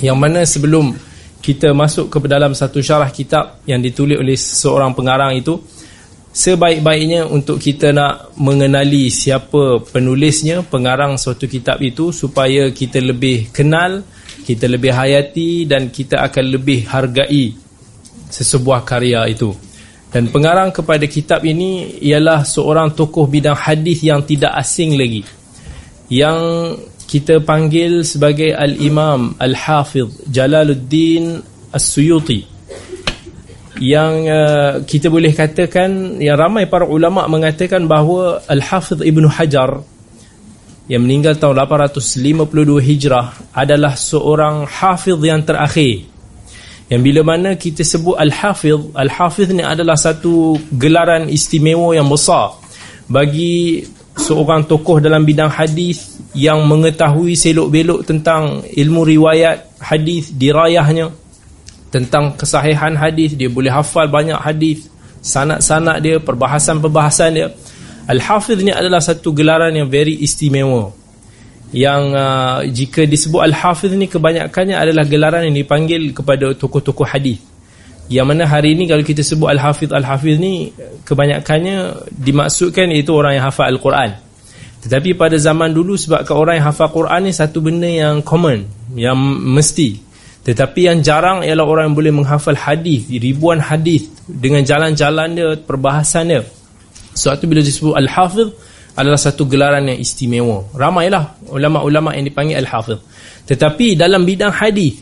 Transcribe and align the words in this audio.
yang 0.00 0.16
mana 0.16 0.44
sebelum 0.44 0.96
kita 1.40 1.72
masuk 1.72 2.12
ke 2.12 2.18
dalam 2.28 2.52
satu 2.52 2.84
syarah 2.84 3.08
kitab 3.08 3.64
yang 3.64 3.80
ditulis 3.80 4.20
oleh 4.20 4.36
seorang 4.36 4.92
pengarang 4.92 5.36
itu 5.36 5.56
sebaik-baiknya 6.30 7.26
untuk 7.26 7.58
kita 7.58 7.90
nak 7.90 8.36
mengenali 8.36 9.08
siapa 9.08 9.82
penulisnya 9.88 10.62
pengarang 10.62 11.16
suatu 11.16 11.48
kitab 11.48 11.80
itu 11.80 12.12
supaya 12.12 12.68
kita 12.70 13.00
lebih 13.00 13.50
kenal 13.50 14.04
kita 14.50 14.66
lebih 14.66 14.90
hayati 14.90 15.68
dan 15.68 15.94
kita 15.94 16.26
akan 16.26 16.44
lebih 16.58 16.88
hargai 16.90 17.54
sesebuah 18.30 18.82
karya 18.82 19.30
itu. 19.30 19.52
Dan 20.10 20.26
pengarang 20.34 20.74
kepada 20.74 21.06
kitab 21.06 21.46
ini 21.46 22.02
ialah 22.02 22.42
seorang 22.42 22.90
tokoh 22.98 23.30
bidang 23.30 23.54
hadis 23.54 24.02
yang 24.02 24.26
tidak 24.26 24.50
asing 24.58 24.98
lagi. 24.98 25.22
Yang 26.10 26.38
kita 27.10 27.42
panggil 27.42 28.06
sebagai 28.06 28.54
Al-Imam 28.54 29.34
Al-Hafiz 29.34 30.30
Jalaluddin 30.30 31.42
As-Suyuti. 31.74 32.46
Yang 33.82 34.12
uh, 34.30 34.72
kita 34.86 35.10
boleh 35.10 35.34
katakan 35.34 36.22
yang 36.22 36.38
ramai 36.38 36.70
para 36.70 36.86
ulama 36.86 37.26
mengatakan 37.26 37.90
bahawa 37.90 38.46
Al-Hafiz 38.46 39.02
Ibn 39.02 39.26
Hajar 39.26 39.82
yang 40.86 41.02
meninggal 41.02 41.34
tahun 41.34 41.58
852 41.66 42.78
Hijrah 42.78 43.26
adalah 43.58 43.98
seorang 43.98 44.70
hafiz 44.70 45.18
yang 45.22 45.42
terakhir. 45.42 46.06
Yang 46.90 47.00
bila 47.06 47.20
mana 47.22 47.54
kita 47.54 47.86
sebut 47.86 48.18
Al-Hafiz 48.18 48.90
Al-Hafiz 48.94 49.54
ni 49.54 49.62
adalah 49.62 49.94
satu 49.94 50.58
gelaran 50.74 51.30
istimewa 51.30 51.94
yang 51.94 52.10
besar 52.10 52.58
bagi 53.06 53.86
seorang 54.20 54.68
tokoh 54.68 55.00
dalam 55.00 55.24
bidang 55.24 55.48
hadis 55.48 56.20
yang 56.36 56.62
mengetahui 56.68 57.32
selok-belok 57.32 58.04
tentang 58.04 58.60
ilmu 58.68 59.08
riwayat 59.08 59.80
hadis 59.80 60.30
dirayahnya 60.36 61.08
tentang 61.88 62.36
kesahihan 62.36 62.94
hadis 62.94 63.34
dia 63.34 63.48
boleh 63.48 63.72
hafal 63.72 64.06
banyak 64.06 64.36
hadis 64.36 64.86
sanad-sanad 65.24 66.04
dia 66.04 66.16
perbahasan-perbahasan 66.20 67.30
dia. 67.32 67.48
Al-Hafiz 68.06 68.60
ni 68.60 68.72
adalah 68.72 69.00
satu 69.00 69.32
gelaran 69.32 69.70
yang 69.72 69.88
very 69.88 70.18
istimewa. 70.20 70.92
Yang 71.70 72.02
uh, 72.18 72.58
jika 72.66 73.06
disebut 73.06 73.40
Al-Hafiz 73.46 73.94
ni 73.94 74.10
kebanyakannya 74.10 74.74
adalah 74.74 75.06
gelaran 75.06 75.46
yang 75.46 75.54
dipanggil 75.54 76.10
kepada 76.10 76.50
tokoh-tokoh 76.54 77.06
hadis 77.06 77.49
yang 78.10 78.26
mana 78.26 78.42
hari 78.42 78.74
ini 78.74 78.90
kalau 78.90 79.06
kita 79.06 79.22
sebut 79.22 79.54
Al-Hafiz 79.54 79.94
Al-Hafiz 79.94 80.34
ni 80.42 80.74
kebanyakannya 81.06 82.10
dimaksudkan 82.10 82.90
itu 82.90 83.14
orang 83.14 83.38
yang 83.38 83.46
hafal 83.46 83.70
Al-Quran. 83.70 84.18
Tetapi 84.82 85.14
pada 85.14 85.38
zaman 85.38 85.70
dulu 85.70 85.94
sebabkan 85.94 86.34
orang 86.34 86.54
yang 86.58 86.66
hafal 86.74 86.90
Quran 86.90 87.30
ni 87.30 87.32
satu 87.36 87.62
benda 87.62 87.86
yang 87.86 88.26
common, 88.26 88.66
yang 88.98 89.14
mesti. 89.54 90.02
Tetapi 90.42 90.90
yang 90.90 90.98
jarang 91.04 91.46
ialah 91.46 91.62
orang 91.62 91.92
yang 91.92 91.96
boleh 92.00 92.12
menghafal 92.16 92.56
hadis, 92.56 93.06
ribuan 93.12 93.62
hadis 93.62 94.10
dengan 94.26 94.66
jalan-jalan 94.66 95.28
dia, 95.36 95.48
perbahasan 95.60 96.32
dia. 96.32 96.42
Sebab 97.14 97.34
tu 97.38 97.46
bila 97.46 97.62
disebut 97.62 97.94
Al-Hafiz 97.94 98.48
adalah 98.96 99.20
satu 99.20 99.46
gelaran 99.46 99.86
yang 99.86 100.00
istimewa. 100.00 100.66
Ramailah 100.74 101.46
ulama-ulama 101.52 102.16
yang 102.16 102.26
dipanggil 102.26 102.58
Al-Hafiz. 102.58 102.98
Tetapi 103.46 103.94
dalam 103.94 104.26
bidang 104.26 104.50
hadis, 104.50 104.98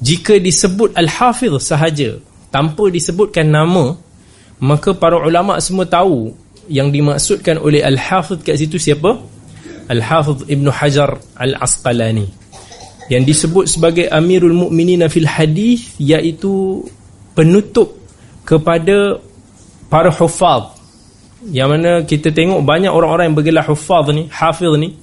jika 0.00 0.38
disebut 0.38 0.94
Al-Hafiz 0.94 1.52
sahaja, 1.60 2.16
tanpa 2.50 2.88
disebutkan 2.88 3.48
nama 3.48 3.96
maka 4.62 4.96
para 4.96 5.20
ulama 5.20 5.60
semua 5.60 5.84
tahu 5.84 6.32
yang 6.66 6.90
dimaksudkan 6.90 7.60
oleh 7.60 7.84
Al-Hafidh 7.84 8.42
kat 8.42 8.56
situ 8.58 8.80
siapa? 8.80 9.20
Al-Hafidh 9.86 10.48
Ibn 10.50 10.66
Hajar 10.72 11.20
Al-Asqalani. 11.38 12.26
Yang 13.06 13.22
disebut 13.22 13.64
sebagai 13.70 14.10
Amirul 14.10 14.56
Mukminin 14.56 15.06
fil 15.06 15.30
Hadis 15.30 15.94
iaitu 16.02 16.82
penutup 17.38 17.94
kepada 18.42 19.20
para 19.86 20.10
hufaz 20.10 20.74
yang 21.46 21.70
mana 21.70 22.02
kita 22.02 22.34
tengok 22.34 22.64
banyak 22.66 22.90
orang-orang 22.90 23.30
yang 23.30 23.36
bergelar 23.38 23.62
hufaz 23.62 24.10
ni 24.10 24.26
hafiz 24.26 24.72
ni 24.74 24.98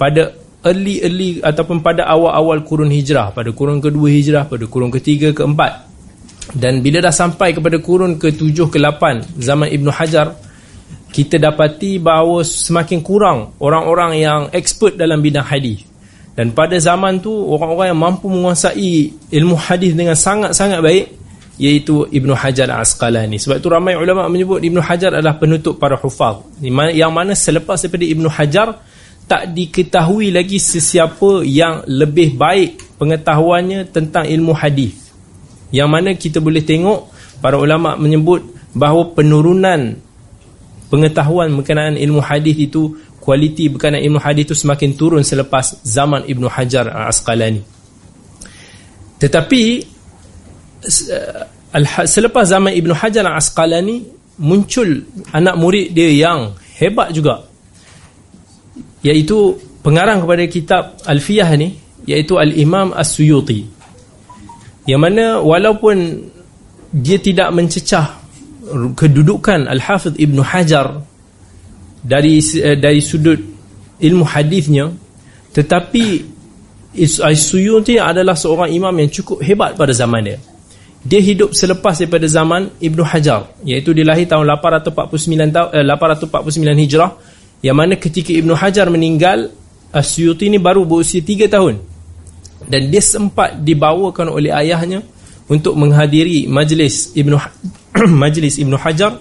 pada 0.00 0.32
early-early 0.64 1.44
ataupun 1.44 1.84
pada 1.84 2.08
awal-awal 2.08 2.64
kurun 2.64 2.88
hijrah 2.88 3.36
pada 3.36 3.52
kurun 3.52 3.84
kedua 3.84 4.08
hijrah 4.08 4.48
pada 4.48 4.64
kurun 4.64 4.88
ketiga 4.88 5.36
keempat 5.36 5.93
dan 6.52 6.84
bila 6.84 7.00
dah 7.00 7.14
sampai 7.14 7.56
kepada 7.56 7.80
kurun 7.80 8.20
ke-7 8.20 8.68
ke-8 8.68 9.02
zaman 9.40 9.72
Ibn 9.72 9.88
Hajar 9.88 10.36
kita 11.14 11.40
dapati 11.40 12.02
bahawa 12.02 12.44
semakin 12.44 13.00
kurang 13.00 13.54
orang-orang 13.62 14.18
yang 14.18 14.40
expert 14.50 14.98
dalam 14.98 15.22
bidang 15.22 15.46
hadis. 15.46 15.86
Dan 16.34 16.50
pada 16.50 16.74
zaman 16.74 17.22
tu 17.22 17.30
orang-orang 17.30 17.94
yang 17.94 18.00
mampu 18.02 18.26
menguasai 18.26 19.14
ilmu 19.30 19.54
hadis 19.54 19.94
dengan 19.94 20.18
sangat-sangat 20.18 20.82
baik 20.82 21.04
iaitu 21.62 22.10
Ibn 22.10 22.34
Hajar 22.34 22.66
Al-Asqalani. 22.66 23.38
Sebab 23.38 23.62
tu 23.62 23.70
ramai 23.70 23.94
ulama 23.94 24.26
menyebut 24.26 24.58
Ibn 24.58 24.82
Hajar 24.82 25.14
adalah 25.14 25.38
penutup 25.38 25.78
para 25.78 25.94
hufaz. 25.94 26.42
Yang 26.58 27.12
mana 27.14 27.38
selepas 27.38 27.78
daripada 27.78 28.02
Ibn 28.10 28.26
Hajar 28.26 28.68
tak 29.30 29.54
diketahui 29.54 30.34
lagi 30.34 30.58
sesiapa 30.58 31.46
yang 31.46 31.86
lebih 31.86 32.34
baik 32.34 32.98
pengetahuannya 32.98 33.86
tentang 33.94 34.26
ilmu 34.26 34.52
hadis 34.52 35.03
yang 35.74 35.90
mana 35.90 36.14
kita 36.14 36.38
boleh 36.38 36.62
tengok 36.62 37.10
para 37.42 37.58
ulama 37.58 37.98
menyebut 37.98 38.46
bahawa 38.70 39.10
penurunan 39.10 39.98
pengetahuan 40.86 41.50
berkenaan 41.58 41.98
ilmu 41.98 42.22
hadis 42.22 42.54
itu 42.54 42.94
kualiti 43.18 43.66
berkenaan 43.66 44.06
ilmu 44.06 44.22
hadis 44.22 44.46
itu 44.46 44.54
semakin 44.54 44.94
turun 44.94 45.26
selepas 45.26 45.82
zaman 45.82 46.22
Ibnu 46.30 46.46
Hajar 46.46 46.86
Al-Asqalani. 46.86 47.58
Tetapi 49.18 49.62
selepas 52.06 52.44
zaman 52.46 52.70
Ibnu 52.70 52.94
Hajar 52.94 53.26
Al-Asqalani 53.26 54.06
muncul 54.38 55.02
anak 55.34 55.58
murid 55.58 55.90
dia 55.90 56.30
yang 56.30 56.54
hebat 56.78 57.10
juga. 57.10 57.42
Iaitu 59.02 59.58
pengarang 59.82 60.22
kepada 60.22 60.44
kitab 60.46 60.82
Alfiyah 61.02 61.50
ni 61.58 61.74
iaitu 62.06 62.38
Al-Imam 62.38 62.94
As-Suyuti 62.94 63.73
yang 64.84 65.00
mana 65.00 65.40
walaupun 65.40 66.28
dia 66.92 67.18
tidak 67.18 67.50
mencecah 67.50 68.20
kedudukan 68.94 69.66
Al-Hafidh 69.68 70.16
Ibn 70.20 70.38
Hajar 70.44 71.02
dari 72.04 72.40
eh, 72.40 72.76
dari 72.76 73.00
sudut 73.00 73.40
ilmu 74.00 74.24
hadisnya 74.28 74.92
tetapi 75.54 76.34
As-Suyuti 76.94 77.98
adalah 77.98 78.38
seorang 78.38 78.70
imam 78.70 78.94
yang 78.94 79.10
cukup 79.10 79.42
hebat 79.42 79.74
pada 79.74 79.90
zaman 79.90 80.22
dia. 80.22 80.38
Dia 81.04 81.18
hidup 81.18 81.50
selepas 81.50 81.98
daripada 81.98 82.24
zaman 82.30 82.70
Ibn 82.78 82.98
Hajar 83.04 83.50
iaitu 83.66 83.92
dia 83.92 84.06
lahir 84.06 84.30
tahun 84.30 84.46
849 84.46 85.52
tahun 85.52 85.68
eh, 85.74 85.84
849 85.84 86.84
Hijrah 86.86 87.10
yang 87.60 87.76
mana 87.76 87.98
ketika 87.98 88.30
Ibn 88.32 88.50
Hajar 88.56 88.88
meninggal 88.88 89.50
As-Suyuti 89.90 90.48
ni 90.48 90.56
baru 90.62 90.86
berusia 90.86 91.20
3 91.20 91.50
tahun 91.50 91.93
dan 92.68 92.88
dia 92.88 93.02
sempat 93.02 93.60
dibawakan 93.60 94.32
oleh 94.32 94.50
ayahnya 94.52 95.04
untuk 95.48 95.76
menghadiri 95.76 96.48
majlis 96.48 97.12
Ibnu 97.12 97.36
majlis 98.22 98.60
Ibnu 98.60 98.76
Hajar 98.80 99.20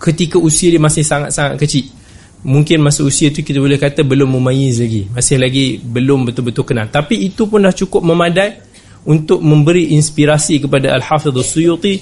ketika 0.00 0.40
usia 0.40 0.72
dia 0.72 0.82
masih 0.82 1.04
sangat-sangat 1.04 1.60
kecil. 1.60 1.92
Mungkin 2.40 2.80
masa 2.80 3.04
usia 3.04 3.28
tu 3.28 3.44
kita 3.44 3.60
boleh 3.60 3.76
kata 3.76 4.00
belum 4.00 4.40
memayyiz 4.40 4.80
lagi, 4.80 5.04
masih 5.12 5.36
lagi 5.36 5.76
belum 5.76 6.24
betul-betul 6.24 6.64
kenal. 6.64 6.88
Tapi 6.88 7.28
itu 7.28 7.44
pun 7.44 7.60
dah 7.60 7.74
cukup 7.76 8.00
memadai 8.00 8.56
untuk 9.04 9.44
memberi 9.44 9.92
inspirasi 9.92 10.64
kepada 10.64 10.96
Al-Hafidh 10.96 11.36
Suyuti 11.44 12.00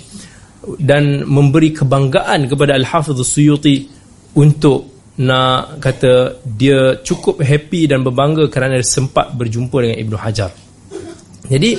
dan 0.79 1.27
memberi 1.27 1.75
kebanggaan 1.75 2.47
kepada 2.47 2.79
Al-Hafidh 2.79 3.19
Suyuti 3.27 3.91
untuk 4.39 4.98
nak 5.19 5.83
kata 5.83 6.39
dia 6.47 7.03
cukup 7.03 7.43
happy 7.43 7.91
dan 7.91 8.07
berbangga 8.07 8.47
kerana 8.47 8.79
sempat 8.87 9.35
berjumpa 9.35 9.75
dengan 9.83 9.99
Ibnu 9.99 10.17
Hajar. 10.17 10.51
Jadi 11.51 11.75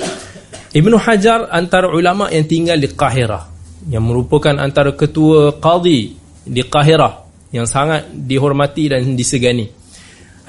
Ibnu 0.76 0.98
Hajar 1.00 1.48
antara 1.50 1.88
ulama 1.88 2.28
yang 2.30 2.44
tinggal 2.44 2.76
di 2.76 2.92
Qahirah 2.92 3.48
yang 3.88 4.04
merupakan 4.04 4.52
antara 4.60 4.92
ketua 4.92 5.56
qadi 5.56 6.14
di 6.44 6.62
Qahirah 6.68 7.14
yang 7.56 7.64
sangat 7.64 8.12
dihormati 8.12 8.92
dan 8.92 9.16
disegani. 9.16 9.66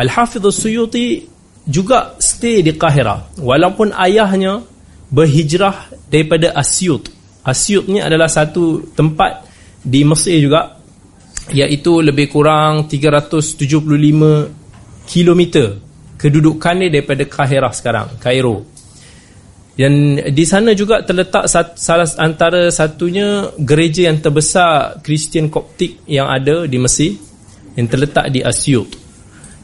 Al-Hafidh 0.01 0.51
Suyuti 0.51 1.23
juga 1.63 2.19
stay 2.19 2.65
di 2.65 2.75
Qahirah 2.75 3.39
walaupun 3.39 3.95
ayahnya 3.95 4.65
berhijrah 5.13 5.95
daripada 6.11 6.59
Asyut. 6.59 7.07
Asyut 7.47 7.87
ni 7.87 8.03
adalah 8.03 8.27
satu 8.27 8.93
tempat 8.99 9.47
di 9.81 10.05
Mesir 10.05 10.43
juga 10.43 10.80
iaitu 11.51 12.03
lebih 12.03 12.31
kurang 12.31 12.87
375 12.87 13.67
km 15.07 15.43
kedudukannya 16.21 16.93
daripada 16.93 17.25
Kahirah 17.27 17.73
sekarang, 17.75 18.09
Kairo. 18.21 18.63
Dan 19.75 20.21
di 20.37 20.45
sana 20.45 20.77
juga 20.77 21.01
terletak 21.01 21.49
salah 21.49 22.05
antara 22.21 22.69
satunya 22.69 23.49
gereja 23.57 24.13
yang 24.13 24.21
terbesar 24.21 25.01
Kristian 25.01 25.49
Koptik 25.49 26.05
yang 26.05 26.29
ada 26.29 26.69
di 26.69 26.77
Mesir 26.77 27.17
yang 27.79 27.89
terletak 27.89 28.29
di 28.29 28.45
Asyut. 28.45 28.93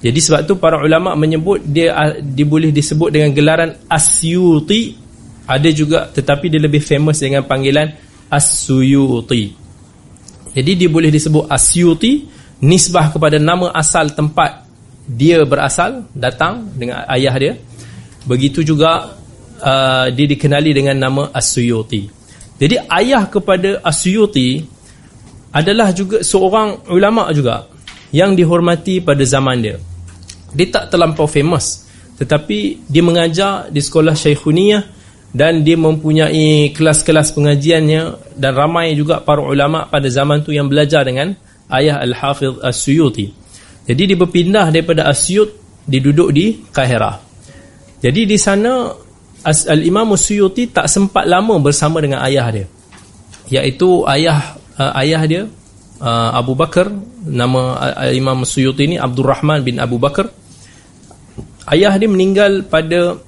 Jadi 0.01 0.17
sebab 0.17 0.49
tu 0.49 0.57
para 0.57 0.81
ulama 0.81 1.13
menyebut 1.13 1.61
dia 1.61 2.17
dia 2.23 2.47
boleh 2.49 2.73
disebut 2.73 3.13
dengan 3.13 3.37
gelaran 3.37 3.77
Asyuti 3.93 5.05
ada 5.47 5.71
juga 5.71 6.11
tetapi 6.11 6.51
dia 6.51 6.59
lebih 6.59 6.83
famous 6.83 7.23
dengan 7.23 7.47
panggilan 7.47 7.95
As-Suyuti. 8.27 9.66
Jadi 10.57 10.73
dia 10.73 10.89
boleh 10.89 11.13
disebut 11.13 11.53
Asyuti 11.53 12.25
nisbah 12.65 13.13
kepada 13.13 13.37
nama 13.37 13.69
asal 13.77 14.17
tempat 14.17 14.65
dia 15.05 15.45
berasal 15.45 16.09
datang 16.17 16.73
dengan 16.73 17.05
ayah 17.13 17.37
dia. 17.37 17.53
Begitu 18.25 18.65
juga 18.65 19.21
uh, 19.61 20.07
dia 20.11 20.27
dikenali 20.27 20.73
dengan 20.73 20.97
nama 20.97 21.29
As-Suyuti. 21.31 22.09
Jadi 22.57 22.81
ayah 22.89 23.29
kepada 23.29 23.85
As-Suyuti 23.85 24.65
adalah 25.53 25.93
juga 25.93 26.25
seorang 26.25 26.89
ulama 26.89 27.29
juga 27.37 27.69
yang 28.11 28.33
dihormati 28.33 29.05
pada 29.05 29.23
zaman 29.23 29.61
dia. 29.61 29.77
Dia 30.57 30.67
tak 30.73 30.89
terlampau 30.89 31.29
famous 31.29 31.87
tetapi 32.17 32.89
dia 32.89 33.05
mengajar 33.05 33.69
di 33.69 33.79
sekolah 33.85 34.17
Syaikhuniyah 34.17 34.96
dan 35.35 35.67
dia 35.67 35.75
mempunyai 35.75 36.71
kelas-kelas 36.73 37.35
pengajiannya 37.35 38.35
dan 38.39 38.53
ramai 38.55 38.95
juga 38.95 39.21
para 39.21 39.43
ulama 39.43 39.89
pada 39.91 40.07
zaman 40.07 40.43
tu 40.47 40.55
yang 40.55 40.71
belajar 40.71 41.03
dengan 41.03 41.35
ayah 41.73 41.99
Al-Hafiz 42.03 42.63
As-Suyuti. 42.63 43.33
Jadi 43.87 44.03
dia 44.15 44.19
berpindah 44.19 44.71
daripada 44.75 45.07
Asyut 45.07 45.51
diduduk 45.87 46.35
di 46.35 46.67
Kahirah. 46.71 47.23
Jadi 48.03 48.27
di 48.27 48.39
sana 48.39 48.91
Al-Imam 49.47 50.15
As-Suyuti 50.15 50.71
tak 50.75 50.91
sempat 50.91 51.27
lama 51.27 51.59
bersama 51.63 52.03
dengan 52.03 52.23
ayah 52.27 52.47
dia. 52.51 52.67
Iaitu 53.47 54.03
ayah 54.11 54.59
uh, 54.75 54.93
ayah 54.99 55.23
dia 55.25 55.43
uh, 56.03 56.31
Abu 56.35 56.59
Bakar 56.59 56.91
nama 57.23 57.79
uh, 57.95 58.11
Imam 58.11 58.43
Suyuti 58.43 58.91
ini 58.91 58.97
Abdul 58.99 59.27
Rahman 59.27 59.63
bin 59.63 59.79
Abu 59.79 60.03
Bakar 60.03 60.31
ayah 61.71 61.95
dia 61.95 62.11
meninggal 62.11 62.67
pada 62.67 63.19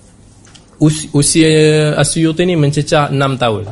us 0.78 1.10
usia 1.10 1.94
Suyuti 2.02 2.46
ini 2.46 2.54
mencecah 2.54 3.10
6 3.10 3.18
tahun. 3.42 3.64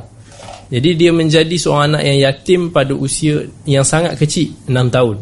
Jadi 0.66 0.90
dia 0.98 1.14
menjadi 1.14 1.54
seorang 1.54 1.94
anak 1.94 2.02
yang 2.02 2.18
yatim 2.26 2.60
pada 2.74 2.90
usia 2.94 3.46
yang 3.62 3.86
sangat 3.86 4.18
kecil 4.18 4.50
6 4.66 4.74
tahun. 4.90 5.16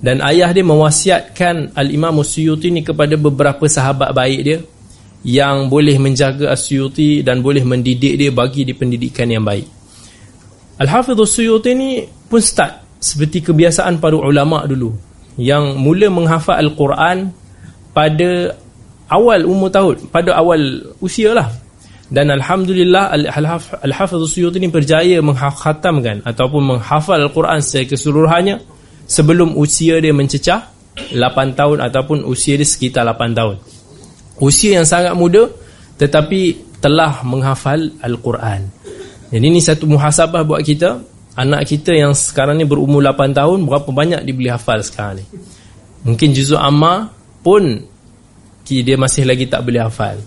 Dan 0.00 0.24
ayah 0.24 0.48
dia 0.54 0.64
mewasiatkan 0.64 1.76
Al-Imam 1.76 2.22
Suyuti 2.24 2.72
ini 2.72 2.80
kepada 2.80 3.18
beberapa 3.20 3.68
sahabat 3.68 4.16
baik 4.16 4.40
dia 4.40 4.58
yang 5.20 5.68
boleh 5.68 6.00
menjaga 6.00 6.48
Asyuti 6.48 7.20
dan 7.20 7.44
boleh 7.44 7.60
mendidik 7.60 8.16
dia 8.16 8.32
bagi 8.32 8.64
di 8.64 8.72
pendidikan 8.72 9.28
yang 9.28 9.44
baik. 9.44 9.68
Al-Hafidh 10.80 11.20
Suyuti 11.28 11.76
ni 11.76 12.00
pun 12.00 12.40
start 12.40 12.96
seperti 12.96 13.44
kebiasaan 13.44 14.00
para 14.00 14.16
ulama 14.16 14.64
dulu 14.64 14.96
yang 15.36 15.76
mula 15.76 16.08
menghafal 16.08 16.56
Al-Quran 16.56 17.32
pada 17.92 18.56
awal 19.10 19.42
umur 19.44 19.68
tahun, 19.68 20.08
pada 20.08 20.38
awal 20.38 20.94
usia 21.02 21.34
lah. 21.34 21.50
Dan 22.10 22.26
Alhamdulillah 22.34 23.14
Al-Hafidh 23.86 24.26
Suyuti 24.26 24.58
ni 24.58 24.66
berjaya 24.66 25.22
menghatamkan 25.22 26.26
ataupun 26.26 26.74
menghafal 26.74 27.22
Al-Quran 27.22 27.62
secara 27.62 27.86
keseluruhannya 27.86 28.56
sebelum 29.06 29.54
usia 29.54 30.02
dia 30.02 30.10
mencecah 30.10 30.74
8 31.14 31.54
tahun 31.54 31.78
ataupun 31.86 32.26
usia 32.26 32.58
dia 32.58 32.66
sekitar 32.66 33.06
8 33.06 33.38
tahun. 33.38 33.56
Usia 34.42 34.82
yang 34.82 34.86
sangat 34.86 35.14
muda 35.14 35.46
tetapi 36.02 36.70
telah 36.82 37.22
menghafal 37.22 37.78
Al-Quran. 38.02 38.72
jadi 39.30 39.44
ini 39.46 39.60
satu 39.62 39.84
muhasabah 39.86 40.42
buat 40.42 40.64
kita 40.64 41.06
Anak 41.38 41.70
kita 41.70 41.94
yang 41.94 42.10
sekarang 42.10 42.58
ni 42.58 42.66
berumur 42.66 42.98
8 43.00 43.30
tahun 43.30 43.62
Berapa 43.62 43.86
banyak 43.94 44.26
dia 44.26 44.34
boleh 44.34 44.52
hafal 44.52 44.82
sekarang 44.82 45.22
ni 45.22 45.24
Mungkin 46.02 46.34
juzul 46.34 46.58
amma 46.58 47.06
pun 47.40 47.86
Dia 48.66 48.96
masih 48.96 49.26
lagi 49.26 49.50
tak 49.50 49.66
boleh 49.66 49.82
hafal 49.82 50.20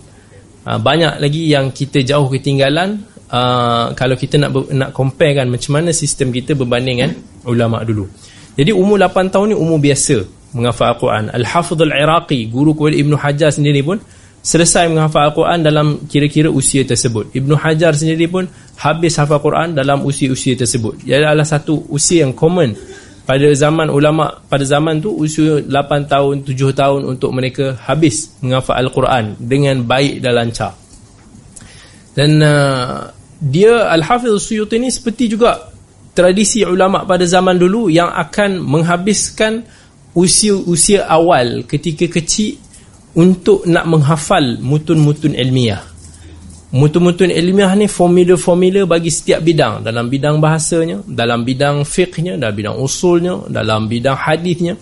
uh, 0.68 0.80
Banyak 0.80 1.22
lagi 1.22 1.48
yang 1.48 1.72
kita 1.72 2.04
jauh 2.04 2.28
ketinggalan 2.28 3.04
uh, 3.32 3.96
Kalau 3.96 4.16
kita 4.20 4.36
nak 4.42 4.52
nak 4.74 4.90
compare 4.92 5.40
kan 5.40 5.48
Macam 5.48 5.80
mana 5.80 5.96
sistem 5.96 6.34
kita 6.34 6.58
berbanding 6.58 6.98
kan 7.04 7.12
Ulama' 7.48 7.84
dulu 7.88 8.10
Jadi 8.58 8.76
umur 8.76 9.00
8 9.00 9.32
tahun 9.32 9.54
ni 9.54 9.56
umur 9.56 9.80
biasa 9.80 10.24
Menghafal 10.54 10.94
Al-Quran 10.94 11.24
Al-Hafidh 11.32 11.82
Al-Iraqi 11.82 12.52
Guru 12.52 12.78
Kuala 12.78 12.94
Ibn 12.94 13.14
Hajar 13.18 13.50
sendiri 13.50 13.82
pun 13.82 13.98
selesai 14.44 14.92
menghafal 14.92 15.32
Al-Quran 15.32 15.64
dalam 15.64 15.88
kira-kira 16.04 16.52
usia 16.52 16.84
tersebut. 16.84 17.32
Ibnu 17.32 17.56
Hajar 17.56 17.96
sendiri 17.96 18.28
pun 18.28 18.44
habis 18.76 19.16
hafal 19.16 19.40
Al-Quran 19.40 19.72
dalam 19.72 20.04
usia-usia 20.04 20.60
tersebut. 20.60 21.08
Ia 21.08 21.24
adalah 21.24 21.48
satu 21.48 21.88
usia 21.88 22.28
yang 22.28 22.36
common 22.36 22.76
pada 23.24 23.48
zaman 23.56 23.88
ulama 23.88 24.44
pada 24.52 24.68
zaman 24.68 25.00
tu 25.00 25.16
usia 25.16 25.64
8 25.64 26.12
tahun 26.12 26.44
7 26.44 26.76
tahun 26.76 27.02
untuk 27.08 27.32
mereka 27.32 27.80
habis 27.88 28.36
menghafal 28.44 28.76
Al-Quran 28.84 29.40
dengan 29.40 29.80
baik 29.88 30.20
dan 30.20 30.34
lancar. 30.36 30.76
Dan 32.14 32.44
uh, 32.44 33.08
dia 33.40 33.88
Al-Hafiz 33.90 34.44
Suyuti 34.44 34.76
ni 34.76 34.92
seperti 34.92 35.32
juga 35.32 35.72
tradisi 36.14 36.62
ulama 36.68 37.08
pada 37.08 37.24
zaman 37.24 37.56
dulu 37.58 37.88
yang 37.88 38.12
akan 38.12 38.60
menghabiskan 38.60 39.64
usia-usia 40.14 41.10
awal 41.10 41.66
ketika 41.66 42.06
kecil 42.06 42.60
untuk 43.14 43.66
nak 43.66 43.86
menghafal 43.88 44.62
mutun-mutun 44.62 45.34
ilmiah. 45.34 45.93
Mutun-mutun 46.74 47.30
ilmiah 47.30 47.70
ni 47.78 47.86
formula-formula 47.86 48.90
bagi 48.90 49.14
setiap 49.14 49.46
bidang. 49.46 49.86
Dalam 49.86 50.10
bidang 50.10 50.42
bahasanya, 50.42 51.06
dalam 51.06 51.46
bidang 51.46 51.86
fiqhnya, 51.86 52.34
dalam 52.34 52.58
bidang 52.58 52.82
usulnya, 52.82 53.46
dalam 53.46 53.86
bidang 53.86 54.18
hadithnya. 54.18 54.74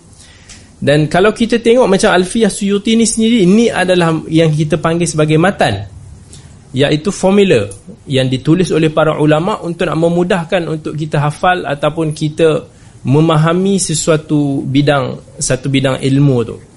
Dan 0.80 1.12
kalau 1.12 1.36
kita 1.36 1.60
tengok 1.60 1.92
macam 1.92 2.16
Alfiyah 2.16 2.48
Suyuti 2.48 2.96
ni 2.96 3.04
sendiri, 3.04 3.44
ini 3.44 3.68
adalah 3.68 4.24
yang 4.32 4.56
kita 4.56 4.80
panggil 4.80 5.04
sebagai 5.04 5.36
matan. 5.36 5.84
Iaitu 6.72 7.12
formula 7.12 7.68
yang 8.08 8.32
ditulis 8.32 8.72
oleh 8.72 8.88
para 8.88 9.20
ulama' 9.20 9.60
untuk 9.60 9.84
nak 9.84 10.00
memudahkan 10.00 10.64
untuk 10.72 10.96
kita 10.96 11.20
hafal 11.20 11.68
ataupun 11.68 12.16
kita 12.16 12.72
memahami 13.04 13.84
sesuatu 13.84 14.64
bidang, 14.64 15.20
satu 15.36 15.68
bidang 15.68 16.00
ilmu 16.00 16.38
tu. 16.48 16.71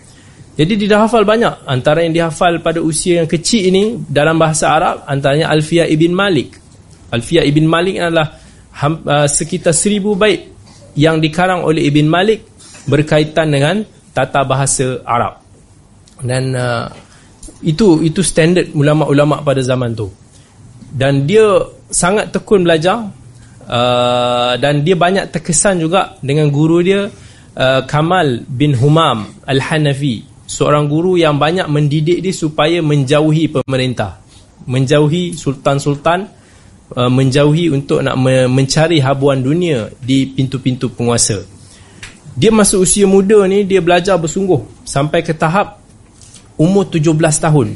Jadi 0.55 0.73
dia 0.79 0.95
dah 0.95 1.07
hafal 1.07 1.27
banyak. 1.27 1.67
Antara 1.67 2.07
yang 2.07 2.15
dihafal 2.15 2.63
pada 2.63 2.79
usia 2.79 3.23
yang 3.23 3.29
kecil 3.29 3.75
ini 3.75 3.99
Dalam 4.07 4.39
bahasa 4.39 4.71
Arab 4.71 5.03
Antaranya 5.11 5.51
Alfiyah 5.51 5.91
Ibn 5.91 6.13
Malik. 6.15 6.55
Alfiyah 7.11 7.43
Ibn 7.43 7.65
Malik 7.67 7.99
adalah 7.99 8.39
uh, 8.87 9.27
Sekitar 9.27 9.75
seribu 9.75 10.15
bait 10.15 10.47
Yang 10.95 11.27
dikarang 11.31 11.67
oleh 11.67 11.91
Ibn 11.91 12.07
Malik 12.07 12.47
Berkaitan 12.87 13.51
dengan 13.51 13.83
Tata 14.15 14.47
bahasa 14.47 15.03
Arab. 15.03 15.43
Dan 16.23 16.55
uh, 16.55 16.87
Itu 17.67 17.99
itu 18.07 18.23
standard 18.23 18.71
ulama-ulama 18.79 19.43
pada 19.43 19.59
zaman 19.59 19.91
tu. 19.99 20.07
Dan 20.95 21.27
dia 21.27 21.51
Sangat 21.91 22.31
tekun 22.31 22.63
belajar 22.63 23.11
uh, 23.67 24.55
Dan 24.55 24.87
dia 24.87 24.95
banyak 24.95 25.35
terkesan 25.35 25.83
juga 25.83 26.15
Dengan 26.23 26.47
guru 26.55 26.79
dia 26.79 27.11
uh, 27.59 27.83
Kamal 27.91 28.47
bin 28.47 28.79
Humam 28.79 29.27
Al-Hanafi 29.51 30.34
seorang 30.45 30.89
guru 30.89 31.17
yang 31.17 31.41
banyak 31.41 31.67
mendidik 31.69 32.21
dia 32.21 32.35
supaya 32.35 32.81
menjauhi 32.85 33.51
pemerintah. 33.51 34.21
Menjauhi 34.65 35.37
sultan-sultan 35.37 36.29
uh, 36.93 37.11
menjauhi 37.11 37.73
untuk 37.73 38.05
nak 38.05 38.17
mencari 38.49 39.01
habuan 39.01 39.41
dunia 39.41 39.89
di 40.01 40.29
pintu-pintu 40.29 40.93
penguasa. 40.93 41.41
Dia 42.35 42.51
masuk 42.51 42.83
usia 42.83 43.07
muda 43.07 43.47
ni 43.47 43.63
dia 43.63 43.79
belajar 43.79 44.19
bersungguh 44.19 44.83
sampai 44.83 45.23
ke 45.23 45.31
tahap 45.33 45.79
umur 46.59 46.91
17 46.91 47.15
tahun. 47.17 47.69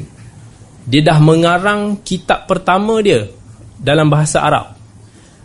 Dia 0.89 1.01
dah 1.05 1.19
mengarang 1.21 2.01
kitab 2.01 2.49
pertama 2.49 2.99
dia 2.99 3.29
dalam 3.79 4.11
bahasa 4.11 4.43
Arab. 4.43 4.75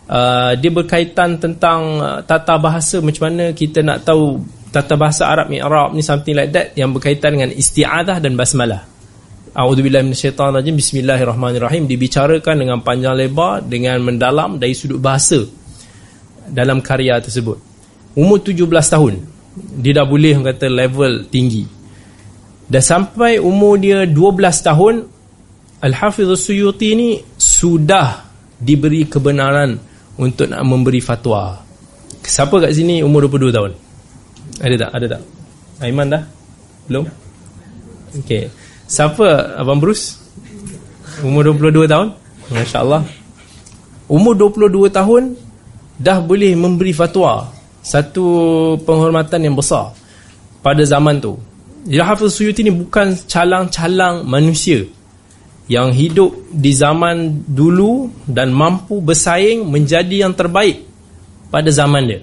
Uh, 0.05 0.53
dia 0.61 0.69
berkaitan 0.69 1.41
tentang 1.41 1.81
uh, 1.97 2.21
tata 2.21 2.61
bahasa 2.61 3.01
macam 3.01 3.33
mana 3.33 3.57
kita 3.57 3.81
nak 3.81 4.05
tahu 4.05 4.37
tata 4.75 4.99
bahasa 4.99 5.31
Arab 5.31 5.55
Arab 5.55 5.95
ni 5.95 6.03
something 6.03 6.35
like 6.35 6.51
that 6.51 6.75
yang 6.75 6.91
berkaitan 6.91 7.39
dengan 7.39 7.55
isti'adah 7.55 8.19
dan 8.19 8.35
basmalah. 8.35 8.83
A'udzubillahi 9.55 10.03
minasyaitanirrajim. 10.11 10.75
Bismillahirrahmanirrahim 10.75 11.87
dibicarakan 11.87 12.67
dengan 12.67 12.83
panjang 12.83 13.15
lebar 13.15 13.63
dengan 13.63 14.03
mendalam 14.03 14.59
dari 14.59 14.75
sudut 14.75 14.99
bahasa 14.99 15.47
dalam 16.51 16.83
karya 16.83 17.23
tersebut. 17.23 17.55
Umur 18.19 18.43
17 18.43 18.67
tahun 18.67 19.15
dia 19.55 19.95
dah 19.95 20.03
boleh 20.03 20.35
kata 20.43 20.67
level 20.67 21.31
tinggi. 21.31 21.63
Dan 22.67 22.83
sampai 22.83 23.39
umur 23.39 23.79
dia 23.79 24.03
12 24.03 24.67
tahun 24.67 24.95
Al-Hafiz 25.85 26.27
Suyuti 26.41 26.97
ni 26.99 27.23
sudah 27.39 28.27
diberi 28.59 29.07
kebenaran 29.07 29.79
untuk 30.19 30.51
nak 30.51 30.67
memberi 30.67 30.99
fatwa. 30.99 31.63
Siapa 32.25 32.57
kat 32.57 32.73
sini 32.73 33.05
umur 33.05 33.31
22 33.31 33.55
tahun? 33.55 33.73
Ada 34.61 34.75
tak? 34.87 34.91
Ada 34.95 35.07
tak? 35.19 35.23
Aiman 35.83 36.07
dah? 36.09 36.23
Belum? 36.87 37.05
Okey. 38.23 38.47
Siapa 38.87 39.57
Abang 39.59 39.81
Bruce? 39.83 40.21
Umur 41.25 41.51
22 41.57 41.89
tahun? 41.89 42.15
Masya 42.53 42.79
Allah. 42.85 43.03
Umur 44.07 44.37
22 44.37 44.93
tahun 44.93 45.23
dah 45.99 46.19
boleh 46.21 46.53
memberi 46.55 46.93
fatwa. 46.93 47.49
Satu 47.85 48.25
penghormatan 48.85 49.45
yang 49.45 49.57
besar 49.57 49.93
pada 50.65 50.81
zaman 50.85 51.21
tu. 51.21 51.37
Jadi 51.85 52.01
Hafiz 52.01 52.33
Suyuti 52.33 52.65
ni 52.65 52.73
bukan 52.73 53.13
calang-calang 53.29 54.25
manusia 54.25 54.89
yang 55.69 55.93
hidup 55.93 56.33
di 56.49 56.73
zaman 56.73 57.45
dulu 57.45 58.09
dan 58.25 58.53
mampu 58.53 59.01
bersaing 59.05 59.69
menjadi 59.69 60.29
yang 60.29 60.33
terbaik 60.33 60.85
pada 61.53 61.69
zaman 61.69 62.09
dia. 62.09 62.21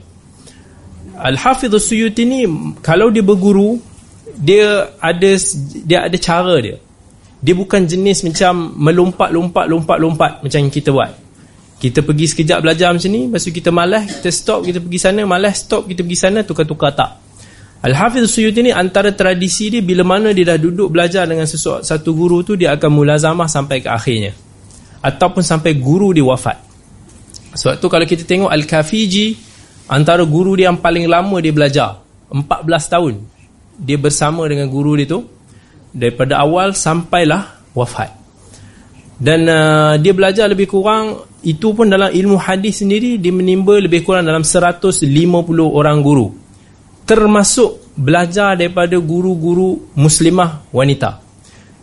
Al-Hafiz 1.22 1.70
Suyuti 1.78 2.25
ni 2.25 2.50
kalau 2.82 3.13
dia 3.13 3.22
berguru 3.22 3.78
dia 4.34 4.90
ada 4.98 5.32
dia 5.86 6.10
ada 6.10 6.18
cara 6.18 6.56
dia. 6.58 6.78
Dia 7.42 7.54
bukan 7.58 7.86
jenis 7.86 8.22
macam 8.25 8.74
melompat-lompat 8.78 9.66
lompat-lompat 9.70 10.32
macam 10.46 10.60
yang 10.62 10.74
kita 10.74 10.90
buat. 10.94 11.12
Kita 11.82 12.06
pergi 12.06 12.25
sekejap 12.30 12.62
belajar 12.62 12.94
macam 12.94 13.10
ni, 13.10 13.25
lepas 13.25 13.42
tu 13.42 13.50
kita 13.50 13.74
malas, 13.74 14.22
kita 14.22 14.30
stop, 14.30 14.70
kita 14.70 14.78
pergi 14.78 15.00
sana, 15.01 15.25
malas, 15.25 15.66
stop, 15.66 15.90
kita 15.90 16.06
pergi 16.06 16.20
sana, 16.22 16.46
tukar-tukar 16.46 16.94
tak. 16.94 17.18
Al-Hafiz 17.82 18.30
Suyuti 18.30 18.62
ni 18.62 18.70
antara 18.70 19.10
tradisi 19.18 19.74
dia 19.74 19.82
bila 19.82 20.06
mana 20.06 20.30
dia 20.38 20.54
dah 20.54 20.58
duduk 20.62 20.94
belajar 20.94 21.25
dengan 21.25 21.50
sesuatu 21.50 21.82
satu 21.82 22.13
guru 22.13 22.46
tu 22.46 22.54
dia 22.54 22.78
akan 22.78 22.90
mulazamah 22.94 23.50
sampai 23.50 23.82
ke 23.82 23.90
akhirnya. 23.90 24.38
Ataupun 25.01 25.42
sampai 25.42 25.74
guru 25.82 26.13
dia 26.13 26.22
wafat. 26.22 26.62
Sebab 27.58 27.82
tu 27.82 27.90
kalau 27.90 28.06
kita 28.06 28.30
tengok 28.30 28.54
Al-Kafiji 28.54 29.50
antara 29.88 30.26
guru 30.28 30.58
dia 30.58 30.70
yang 30.70 30.78
paling 30.78 31.06
lama 31.08 31.38
dia 31.40 31.54
belajar 31.54 31.90
14 32.30 32.94
tahun. 32.94 33.14
Dia 33.82 33.98
bersama 33.98 34.46
dengan 34.46 34.70
guru 34.70 34.98
dia 35.00 35.10
tu 35.10 35.26
daripada 35.96 36.42
awal 36.42 36.78
sampailah 36.78 37.74
wafat. 37.74 38.14
Dan 39.22 39.46
uh, 39.46 39.94
dia 40.02 40.18
belajar 40.18 40.50
lebih 40.50 40.66
kurang 40.66 41.32
itu 41.42 41.74
pun 41.74 41.90
dalam 41.90 42.14
ilmu 42.14 42.38
hadis 42.38 42.86
sendiri 42.86 43.18
dia 43.18 43.34
menimba 43.34 43.82
lebih 43.82 44.06
kurang 44.06 44.30
dalam 44.30 44.46
150 44.46 44.94
orang 45.66 45.98
guru 46.06 46.30
termasuk 47.02 47.98
belajar 47.98 48.54
daripada 48.54 48.94
guru-guru 49.02 49.90
muslimah 49.98 50.70
wanita 50.70 51.18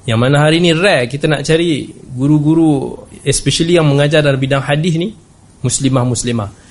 yang 0.07 0.23
mana 0.23 0.47
hari 0.47 0.63
ni 0.63 0.71
rare 0.71 1.11
kita 1.11 1.27
nak 1.27 1.43
cari 1.43 1.91
guru-guru 1.91 3.03
especially 3.27 3.77
yang 3.77 3.91
mengajar 3.91 4.23
dalam 4.23 4.39
bidang 4.39 4.63
hadis 4.63 4.95
ni 4.95 5.11
muslimah-muslimah 5.61 6.68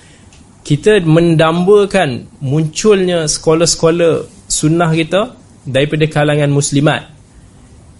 kita 0.67 0.99
mendambakan 0.99 2.27
munculnya 2.43 3.23
sekolah-sekolah 3.23 4.27
sunnah 4.51 4.91
kita 4.91 5.31
daripada 5.63 6.03
kalangan 6.11 6.51
muslimat 6.51 7.07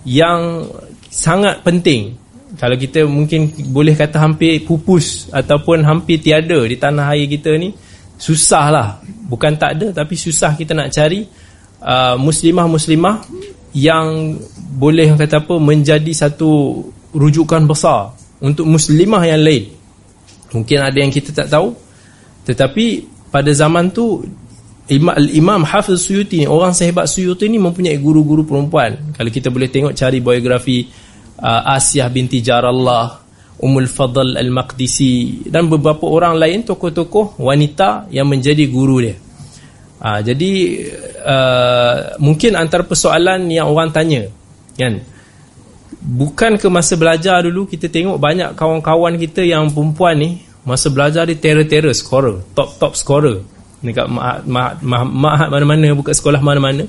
yang 0.04 0.68
sangat 1.08 1.64
penting. 1.64 2.20
Kalau 2.60 2.76
kita 2.76 3.08
mungkin 3.08 3.56
boleh 3.72 3.96
kata 3.96 4.20
hampir 4.20 4.68
pupus 4.68 5.32
ataupun 5.32 5.88
hampir 5.88 6.20
tiada 6.20 6.60
di 6.68 6.76
tanah 6.76 7.16
air 7.16 7.32
kita 7.32 7.56
ni 7.56 7.72
susah 8.20 8.66
lah 8.68 8.88
bukan 9.32 9.56
tak 9.56 9.80
ada 9.80 10.04
tapi 10.04 10.20
susah 10.20 10.58
kita 10.58 10.76
nak 10.76 10.92
cari 10.92 11.24
uh, 11.84 12.20
muslimah-muslimah 12.20 13.24
yang 13.76 14.36
boleh 14.76 15.16
kata 15.16 15.40
apa 15.40 15.56
menjadi 15.56 16.12
satu 16.12 16.84
rujukan 17.16 17.64
besar 17.64 18.12
untuk 18.44 18.68
muslimah 18.68 19.24
yang 19.24 19.40
lain. 19.40 19.72
Mungkin 20.52 20.80
ada 20.84 20.98
yang 21.00 21.12
kita 21.12 21.32
tak 21.32 21.48
tahu 21.48 21.87
tetapi 22.48 23.04
pada 23.28 23.52
zaman 23.52 23.92
tu 23.92 24.24
Imam, 24.88 25.68
Hafiz 25.68 26.08
Suyuti 26.08 26.40
ni 26.40 26.48
orang 26.48 26.72
sehebat 26.72 27.12
Suyuti 27.12 27.52
ni 27.52 27.60
mempunyai 27.60 28.00
guru-guru 28.00 28.48
perempuan 28.48 29.12
kalau 29.12 29.28
kita 29.28 29.52
boleh 29.52 29.68
tengok 29.68 29.92
cari 29.92 30.24
biografi 30.24 30.88
uh, 31.44 31.76
Asiyah 31.76 32.08
binti 32.08 32.40
Jarallah, 32.40 33.20
Ummul 33.60 33.92
Fadl 33.92 34.40
Al-Maqdisi 34.40 35.44
dan 35.52 35.68
beberapa 35.68 36.08
orang 36.08 36.40
lain 36.40 36.64
tokoh-tokoh 36.64 37.36
wanita 37.36 38.08
yang 38.16 38.32
menjadi 38.32 38.64
guru 38.72 39.04
dia. 39.04 39.20
Uh, 40.00 40.24
jadi 40.24 40.52
uh, 41.20 41.96
mungkin 42.24 42.56
antara 42.56 42.88
persoalan 42.88 43.44
yang 43.52 43.68
orang 43.68 43.92
tanya 43.92 44.30
kan 44.78 45.04
bukan 46.00 46.56
ke 46.56 46.70
masa 46.72 46.96
belajar 46.96 47.44
dulu 47.44 47.68
kita 47.68 47.92
tengok 47.92 48.22
banyak 48.22 48.56
kawan-kawan 48.56 49.20
kita 49.20 49.44
yang 49.44 49.68
perempuan 49.74 50.16
ni 50.16 50.47
masa 50.68 50.92
belajar 50.92 51.24
dia 51.24 51.40
terror-terror 51.40 51.96
scorer, 51.96 52.44
top-top 52.52 52.94
scorer 53.00 53.40
dekat 53.78 54.10
mahat 54.10 55.48
mana-mana 55.48 55.94
buka 55.96 56.12
sekolah 56.12 56.42
mana-mana. 56.44 56.84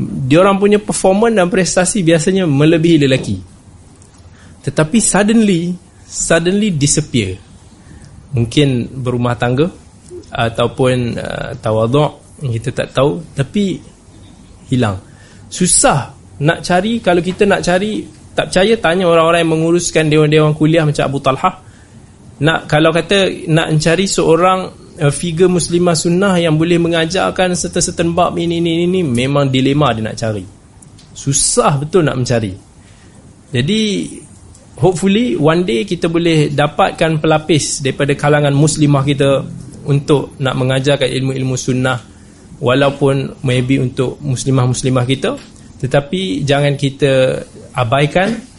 Dia 0.00 0.42
orang 0.42 0.60
punya 0.60 0.78
performance 0.78 1.34
dan 1.34 1.48
prestasi 1.48 2.04
biasanya 2.04 2.44
melebihi 2.44 3.08
lelaki. 3.08 3.36
Tetapi 4.60 4.98
suddenly 5.00 5.72
suddenly 6.04 6.74
disappear. 6.74 7.38
Mungkin 8.36 9.00
berumah 9.02 9.34
tangga 9.34 9.66
ataupun 10.30 11.18
uh, 11.18 11.50
tawaduk 11.58 12.38
kita 12.40 12.70
tak 12.70 12.88
tahu 12.94 13.22
tapi 13.34 13.80
hilang. 14.70 15.00
Susah 15.50 16.14
nak 16.40 16.62
cari 16.62 17.02
kalau 17.02 17.20
kita 17.20 17.44
nak 17.48 17.60
cari 17.64 18.06
tak 18.30 18.48
percaya 18.48 18.74
tanya 18.78 19.10
orang-orang 19.10 19.42
yang 19.42 19.52
menguruskan 19.58 20.06
dewan-dewan 20.06 20.54
kuliah 20.54 20.86
macam 20.86 21.02
Abu 21.02 21.18
Talha 21.18 21.69
nak 22.40 22.64
kalau 22.68 22.88
kata 22.88 23.48
nak 23.52 23.68
mencari 23.68 24.08
seorang 24.08 24.72
uh, 24.96 25.12
figure 25.12 25.52
muslimah 25.52 25.92
sunnah 25.92 26.40
yang 26.40 26.56
boleh 26.56 26.80
mengajarkan 26.80 27.52
serta-serta 27.52 28.04
bab 28.12 28.36
ini, 28.40 28.60
ini 28.64 28.88
ini 28.88 29.00
memang 29.04 29.52
dilema 29.52 29.92
dia 29.92 30.04
nak 30.08 30.16
cari. 30.16 30.44
Susah 31.12 31.76
betul 31.76 32.08
nak 32.08 32.16
mencari. 32.16 32.52
Jadi 33.50 33.80
hopefully 34.80 35.36
one 35.36 35.68
day 35.68 35.84
kita 35.84 36.08
boleh 36.08 36.48
dapatkan 36.48 37.20
pelapis 37.20 37.84
daripada 37.84 38.16
kalangan 38.16 38.56
muslimah 38.56 39.04
kita 39.04 39.44
untuk 39.84 40.38
nak 40.40 40.54
mengajarkan 40.56 41.08
ilmu-ilmu 41.08 41.56
sunnah 41.60 41.98
walaupun 42.60 43.44
maybe 43.44 43.80
untuk 43.80 44.16
muslimah-muslimah 44.20 45.04
kita. 45.04 45.36
Tetapi 45.80 46.44
jangan 46.44 46.76
kita 46.76 47.40
abaikan 47.72 48.49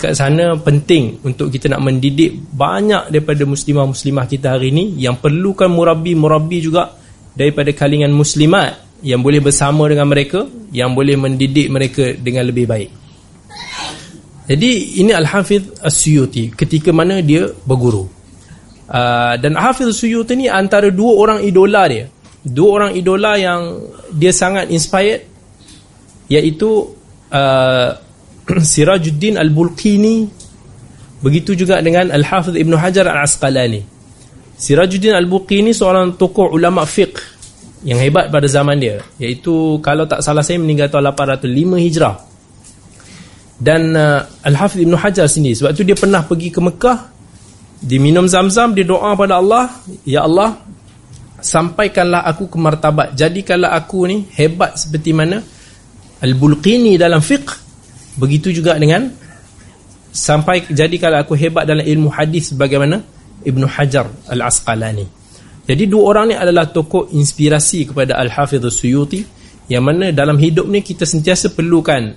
kat 0.00 0.16
sana 0.16 0.56
penting 0.56 1.20
untuk 1.20 1.52
kita 1.52 1.68
nak 1.68 1.84
mendidik 1.84 2.32
banyak 2.56 3.12
daripada 3.12 3.44
muslimah-muslimah 3.44 4.24
kita 4.24 4.56
hari 4.56 4.72
ini 4.72 4.96
yang 4.96 5.20
perlukan 5.20 5.68
murabi-murabi 5.68 6.64
juga 6.64 6.96
daripada 7.36 7.68
kalangan 7.76 8.08
muslimat 8.08 9.04
yang 9.04 9.20
boleh 9.20 9.44
bersama 9.44 9.84
dengan 9.92 10.08
mereka 10.08 10.48
yang 10.72 10.96
boleh 10.96 11.20
mendidik 11.20 11.68
mereka 11.68 12.16
dengan 12.16 12.48
lebih 12.48 12.64
baik 12.64 12.90
jadi 14.50 14.70
ini 14.98 15.14
Al-Hafidh 15.14 15.78
As-Suyuti 15.78 16.50
ketika 16.50 16.90
mana 16.90 17.22
dia 17.22 17.46
berguru. 17.62 18.10
Uh, 18.90 19.38
dan 19.38 19.54
Al-Hafidh 19.54 19.94
As-Suyuti 19.94 20.34
ni 20.34 20.50
antara 20.50 20.90
dua 20.90 21.14
orang 21.14 21.38
idola 21.46 21.86
dia. 21.86 22.10
Dua 22.42 22.82
orang 22.82 22.98
idola 22.98 23.38
yang 23.38 23.78
dia 24.10 24.34
sangat 24.34 24.66
inspired 24.74 25.22
iaitu 26.26 26.90
uh, 27.30 27.88
Sirajuddin 28.70 29.38
Al-Bulqini 29.38 30.26
begitu 31.20 31.52
juga 31.54 31.78
dengan 31.84 32.08
Al-Hafidh 32.10 32.56
Ibn 32.56 32.72
Hajar 32.80 33.06
Al-Asqalani. 33.06 33.82
Sirajuddin 34.60 35.16
Al-Bulqini 35.16 35.72
seorang 35.72 36.20
tokoh 36.20 36.52
ulama 36.52 36.84
fiqh 36.84 37.40
yang 37.80 37.96
hebat 37.96 38.28
pada 38.28 38.44
zaman 38.44 38.76
dia 38.76 39.00
iaitu 39.16 39.80
kalau 39.80 40.04
tak 40.04 40.20
salah 40.20 40.44
saya 40.44 40.60
meninggal 40.60 40.92
tahun 40.92 41.16
805 41.16 41.48
Hijrah 41.80 42.16
dan 43.56 43.92
uh, 43.96 44.20
Al-Hafidh 44.44 44.84
Ibn 44.84 44.94
Hajar 45.00 45.24
sini 45.28 45.56
sebab 45.56 45.72
tu 45.72 45.84
dia 45.84 45.96
pernah 45.96 46.20
pergi 46.24 46.52
ke 46.52 46.60
Mekah 46.60 46.98
dia 47.80 47.96
minum 47.96 48.28
zam-zam 48.28 48.76
dia 48.76 48.84
doa 48.84 49.16
pada 49.16 49.40
Allah 49.40 49.72
Ya 50.04 50.28
Allah 50.28 50.60
sampaikanlah 51.40 52.28
aku 52.28 52.52
ke 52.52 52.56
martabat 52.60 53.16
jadikanlah 53.16 53.72
aku 53.72 54.04
ni 54.04 54.28
hebat 54.36 54.76
seperti 54.76 55.16
mana 55.16 55.40
Al-Bulqini 56.20 57.00
dalam 57.00 57.24
fiqh 57.24 57.59
begitu 58.20 58.52
juga 58.52 58.76
dengan 58.76 59.08
sampai 60.12 60.68
jadikanlah 60.68 61.24
aku 61.24 61.32
hebat 61.38 61.64
dalam 61.64 61.86
ilmu 61.86 62.12
hadis 62.12 62.52
sebagaimana 62.52 63.00
Ibn 63.40 63.62
Hajar 63.64 64.06
Al-Asqalani. 64.28 65.06
Jadi 65.64 65.84
dua 65.86 66.02
orang 66.12 66.34
ni 66.34 66.36
adalah 66.36 66.68
tokoh 66.68 67.08
inspirasi 67.14 67.88
kepada 67.88 68.18
Al-Hafidh 68.18 68.68
Suyuti 68.68 69.22
yang 69.70 69.86
mana 69.86 70.10
dalam 70.10 70.36
hidup 70.36 70.66
ni 70.66 70.82
kita 70.82 71.06
sentiasa 71.06 71.54
perlukan 71.54 72.10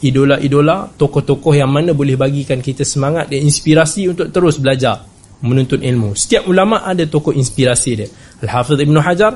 idola-idola 0.00 0.88
tokoh-tokoh 0.96 1.52
yang 1.52 1.68
mana 1.68 1.92
boleh 1.92 2.16
bagikan 2.16 2.64
kita 2.64 2.82
semangat 2.82 3.28
dan 3.28 3.44
inspirasi 3.44 4.08
untuk 4.08 4.32
terus 4.32 4.56
belajar 4.56 5.04
menuntut 5.44 5.84
ilmu. 5.84 6.16
Setiap 6.16 6.48
ulama 6.48 6.80
ada 6.80 7.04
tokoh 7.04 7.36
inspirasi 7.36 7.90
dia. 7.92 8.08
Al-Hafidh 8.40 8.88
Ibn 8.88 8.96
Hajar 9.04 9.32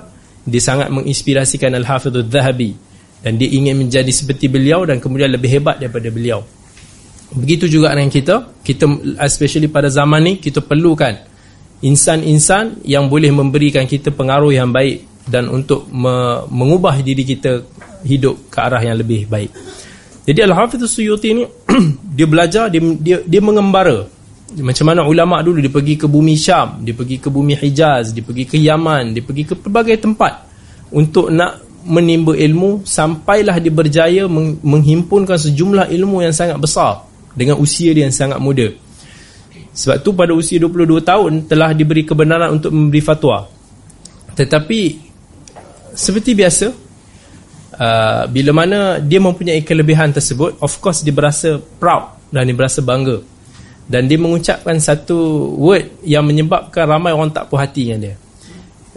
dia 0.48 0.62
sangat 0.64 0.88
menginspirasikan 0.88 1.76
Al-Hafidh 1.76 2.24
Al-Zahabi 2.24 2.87
dan 3.22 3.34
dia 3.34 3.50
ingin 3.50 3.74
menjadi 3.74 4.10
seperti 4.14 4.46
beliau 4.46 4.86
dan 4.86 5.02
kemudian 5.02 5.30
lebih 5.30 5.58
hebat 5.58 5.82
daripada 5.82 6.08
beliau. 6.10 6.46
Begitu 7.34 7.68
juga 7.68 7.92
dengan 7.92 8.08
kita. 8.08 8.34
Kita 8.64 8.88
especially 9.20 9.68
pada 9.68 9.92
zaman 9.92 10.20
ni 10.24 10.32
kita 10.40 10.64
perlukan 10.64 11.12
insan-insan 11.84 12.82
yang 12.88 13.06
boleh 13.06 13.30
memberikan 13.30 13.84
kita 13.86 14.10
pengaruh 14.10 14.50
yang 14.50 14.72
baik 14.72 15.28
dan 15.28 15.46
untuk 15.52 15.86
mengubah 16.48 16.98
diri 17.04 17.22
kita 17.22 17.62
hidup 18.02 18.48
ke 18.48 18.58
arah 18.58 18.80
yang 18.80 18.96
lebih 18.96 19.28
baik. 19.28 19.52
Jadi 20.24 20.40
Al-Hafidh 20.44 20.84
Suyuti 20.88 21.36
ni 21.36 21.44
dia 22.16 22.24
belajar 22.28 22.72
dia 22.72 22.80
dia, 22.96 23.16
dia 23.24 23.40
mengembara. 23.44 24.08
Macam 24.48 24.88
mana 24.88 25.04
ulama 25.04 25.44
dulu 25.44 25.60
dia 25.60 25.68
pergi 25.68 26.00
ke 26.00 26.08
bumi 26.08 26.32
Syam, 26.32 26.80
dia 26.80 26.96
pergi 26.96 27.20
ke 27.20 27.28
bumi 27.28 27.52
Hijaz, 27.52 28.16
dia 28.16 28.24
pergi 28.24 28.48
ke 28.48 28.56
Yaman, 28.56 29.12
dia 29.12 29.20
pergi 29.20 29.44
ke 29.44 29.52
pelbagai 29.52 30.00
tempat 30.00 30.48
untuk 30.88 31.28
nak 31.28 31.67
menimba 31.84 32.34
ilmu 32.34 32.82
sampailah 32.82 33.58
dia 33.62 33.70
berjaya 33.70 34.22
menghimpunkan 34.62 35.38
sejumlah 35.38 35.90
ilmu 35.94 36.24
yang 36.26 36.34
sangat 36.34 36.58
besar 36.58 37.06
dengan 37.38 37.58
usia 37.58 37.94
dia 37.94 38.06
yang 38.06 38.14
sangat 38.14 38.42
muda. 38.42 38.70
Sebab 39.78 40.02
tu 40.02 40.10
pada 40.10 40.34
usia 40.34 40.58
22 40.58 41.06
tahun 41.06 41.32
telah 41.46 41.70
diberi 41.70 42.02
kebenaran 42.02 42.58
untuk 42.58 42.74
memberi 42.74 42.98
fatwa. 42.98 43.46
Tetapi 44.34 44.80
seperti 45.94 46.34
biasa 46.34 46.66
uh, 47.78 48.22
bila 48.26 48.50
mana 48.50 48.78
dia 48.98 49.22
mempunyai 49.22 49.62
kelebihan 49.62 50.10
tersebut, 50.10 50.58
of 50.58 50.72
course 50.82 51.06
dia 51.06 51.14
berasa 51.14 51.62
proud 51.78 52.10
dan 52.34 52.50
dia 52.50 52.58
berasa 52.58 52.82
bangga. 52.82 53.22
Dan 53.88 54.04
dia 54.04 54.20
mengucapkan 54.20 54.76
satu 54.76 55.48
word 55.56 56.04
yang 56.04 56.26
menyebabkan 56.26 56.84
ramai 56.84 57.14
orang 57.14 57.32
tak 57.32 57.48
puas 57.48 57.64
hati 57.64 57.88
dengan 57.88 58.12
dia. 58.12 58.14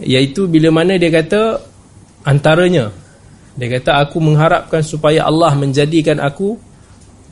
Iaitu 0.02 0.50
bila 0.50 0.68
mana 0.68 0.98
dia 1.00 1.08
kata 1.08 1.71
antaranya 2.24 2.90
dia 3.52 3.68
kata 3.68 4.00
aku 4.00 4.16
mengharapkan 4.18 4.80
supaya 4.80 5.28
Allah 5.28 5.52
menjadikan 5.54 6.18
aku 6.22 6.56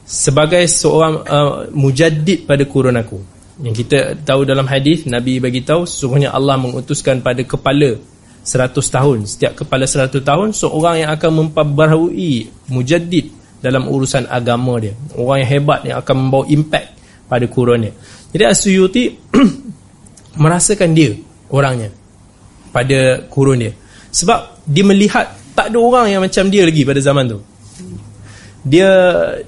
sebagai 0.04 0.66
seorang 0.68 1.14
uh, 1.25 1.52
mujaddid 1.73 2.44
pada 2.44 2.62
kurun 2.68 2.99
aku. 2.99 3.18
Yang 3.61 3.85
kita 3.85 3.99
tahu 4.25 4.49
dalam 4.49 4.64
hadis 4.68 5.04
Nabi 5.04 5.37
bagi 5.40 5.64
tahu 5.64 5.85
sesungguhnya 5.85 6.32
Allah 6.32 6.56
mengutuskan 6.56 7.20
pada 7.20 7.44
kepala 7.44 7.97
100 8.44 8.76
tahun. 8.76 9.18
Setiap 9.28 9.64
kepala 9.64 9.85
100 9.85 10.12
tahun 10.20 10.49
seorang 10.56 11.04
yang 11.04 11.11
akan 11.12 11.30
memperbaharui 11.44 12.49
mujaddid 12.73 13.32
dalam 13.61 13.88
urusan 13.88 14.28
agama 14.28 14.80
dia. 14.80 14.97
Orang 15.16 15.44
yang 15.44 15.50
hebat 15.50 15.80
yang 15.85 15.97
akan 16.00 16.14
membawa 16.16 16.44
impact 16.49 16.88
pada 17.28 17.47
kurunnya 17.47 17.92
jadi 18.30 18.44
Asyuyuti 18.50 19.18
merasakan 20.42 20.90
dia 20.94 21.18
orangnya 21.50 21.90
pada 22.70 23.26
kurun 23.26 23.66
dia. 23.66 23.73
Sebab 24.11 24.59
dia 24.70 24.86
melihat 24.86 25.34
tak 25.58 25.74
ada 25.74 25.78
orang 25.82 26.06
yang 26.06 26.22
macam 26.22 26.46
dia 26.46 26.62
lagi 26.62 26.86
pada 26.86 27.02
zaman 27.02 27.26
tu. 27.26 27.38
Dia 28.62 28.90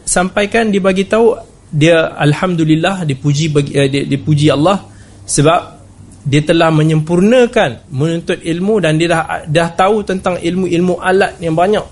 sampaikan 0.03 0.75
dia 0.75 0.83
bagi 0.83 1.07
tahu 1.07 1.39
dia 1.71 2.11
alhamdulillah 2.19 3.07
dipuji 3.07 3.49
bagi 3.55 3.73
uh, 3.79 3.87
dia, 3.87 4.03
dipuji 4.03 4.51
Allah 4.51 4.83
sebab 5.25 5.79
dia 6.27 6.43
telah 6.43 6.75
menyempurnakan 6.75 7.91
menuntut 7.95 8.43
ilmu 8.43 8.83
dan 8.83 8.99
dia 8.99 9.09
dah 9.11 9.47
dah 9.47 9.69
tahu 9.75 10.03
tentang 10.03 10.43
ilmu-ilmu 10.43 10.99
alat 10.99 11.39
yang 11.39 11.55
banyak. 11.55 11.87